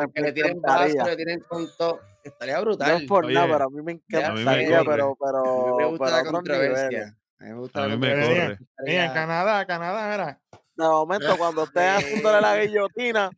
[0.00, 3.02] aunque le tienen vaso, le tienen con todo, estaría No brutal.
[3.02, 5.76] es por Oye, nada, pero a mí me ya, a mí me encantaría, pero, pero,
[5.76, 7.16] me gusta pero la controversia.
[7.38, 8.58] Me gusta A mí me corre.
[8.84, 10.40] Mira, en Canadá, Canadá, mira.
[10.76, 13.30] De momento, cuando estén haciéndole la guillotina,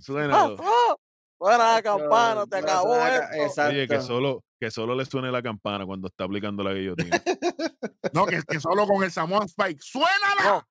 [0.00, 0.34] Suena.
[0.36, 0.96] ¡ah, ah!
[1.38, 3.26] suena la campana, te acabó esto.
[3.34, 3.70] Exacto.
[3.70, 7.20] Oye, que solo, que solo le suene la campana cuando está aplicando la guillotina.
[8.12, 9.78] No, que, que solo con el Samoan Spike.
[9.82, 10.42] ¡Suénala!
[10.42, 10.68] No,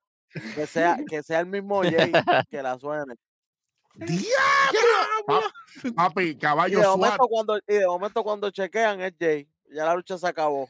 [0.56, 2.12] que sea, que sea el mismo Jay
[2.50, 3.14] que la suene.
[3.96, 4.20] ¡Diablo!
[5.26, 5.52] Pa-
[5.96, 6.98] Papi, Y caballo de, SWAT.
[6.98, 9.48] momento cuando, y de momento cuando chequean es Jay.
[9.72, 10.68] Ya la lucha se acabó.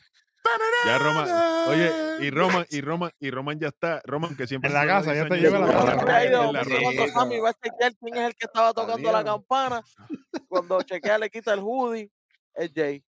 [0.85, 1.29] Ya Roman,
[1.67, 5.13] oye, y Roman, y Roman, y Roman ya está, Roman que siempre En la casa,
[5.13, 6.81] ya te diseña- llega a la casa.
[6.81, 9.81] cuando Sammy va a chequear quién es el que estaba tocando la campana.
[10.47, 12.09] Cuando chequea le quita el hoodie,
[12.55, 13.03] es Jay.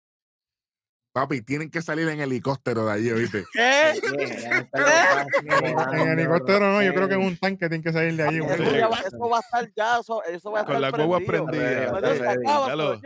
[1.12, 3.44] Papi, tienen que salir en helicóptero de allí, ¿viste?
[3.52, 3.94] ¿Qué?
[5.94, 8.38] En helicóptero no, yo creo que en un tanque tienen que salir de allí.
[8.38, 11.18] Eso, va, eso va a estar ya, eso, eso va a estar Con la guagua
[11.20, 11.46] prendido.
[11.46, 12.96] prendida.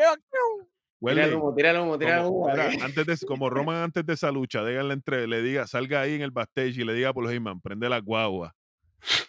[1.01, 2.49] Tira el humo, tira el humo, tira el Como, humo.
[2.49, 2.79] ahí.
[2.83, 6.23] antes de, como Roman antes de esa lucha, díganle entre, le diga, salga ahí en
[6.23, 8.55] el backstage y le diga por Heyman, prende la guagua.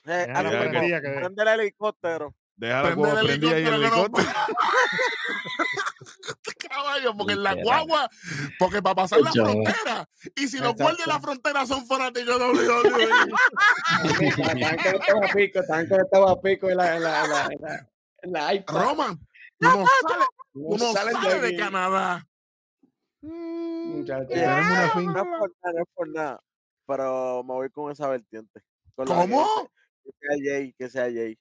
[0.06, 2.36] Eh, mismo, quería que- prende el helicóptero.
[2.58, 4.58] Deja la Prende guagua prendida ahí el helicóptero que no- helicóptero.
[6.70, 8.10] Caballo, porque en la guagua,
[8.60, 12.40] porque para pasar la Yo- frontera, y si los guardias de la frontera son fanáticos
[12.40, 13.10] de WWE,
[14.22, 17.62] Estaban conectados a pico, estaban conectados a pico en la, en la, en la, en
[17.62, 17.88] la,
[18.24, 18.76] en la iPad.
[18.76, 19.20] Roman,
[19.60, 22.28] no sales, No tú no salen sales de aquí, Canadá.
[23.22, 24.28] muchachos.
[24.30, 25.10] Tenemos una No fin.
[25.10, 26.44] es por nada, no es por nada.
[26.88, 28.62] Pero me voy con esa vertiente.
[28.96, 29.70] Con ¿Cómo?
[30.04, 31.38] Que, sea Jay, que sea Jay.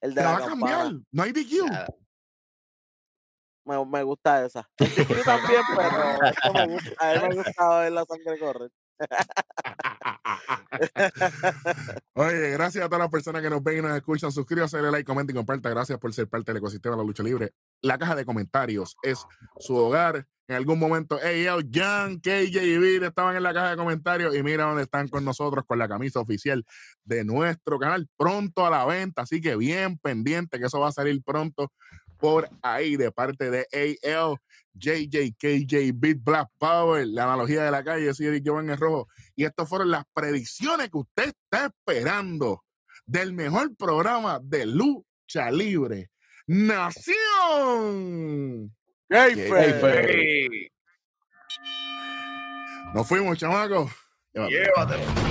[0.00, 0.78] El de la va a cambiar.
[0.78, 1.02] campana.
[1.12, 1.66] No hay DQ.
[1.70, 1.86] Nada.
[3.64, 4.68] Me, me gusta esa.
[4.78, 6.94] DQ también, pero me gusta.
[6.98, 8.70] a mí me gusta ver la sangre correr.
[12.14, 14.32] Oye, gracias a todas las personas que nos ven y nos escuchan.
[14.32, 15.70] Suscríbase, dale like, comenta y comparta.
[15.70, 17.52] Gracias por ser parte del ecosistema de la lucha libre.
[17.82, 19.24] La caja de comentarios es
[19.58, 20.26] su hogar.
[20.48, 24.34] En algún momento, hey, yo, Jan, KJ y Vir estaban en la caja de comentarios
[24.34, 26.64] y mira dónde están con nosotros con la camisa oficial
[27.04, 28.08] de nuestro canal.
[28.16, 31.70] Pronto a la venta, así que bien pendiente que eso va a salir pronto
[32.20, 34.36] por ahí de parte de AL,
[34.74, 39.08] JJ, KJ, Beat Black Power, la analogía de la calle, sí, Eric Giovanni Rojo.
[39.34, 42.62] Y estas fueron las predicciones que usted está esperando
[43.06, 46.10] del mejor programa de lucha libre.
[46.46, 47.16] Nación.
[49.08, 50.70] Kayfabe.
[52.94, 53.90] Nos fuimos, chamacos.
[54.34, 55.29] Llévatelo.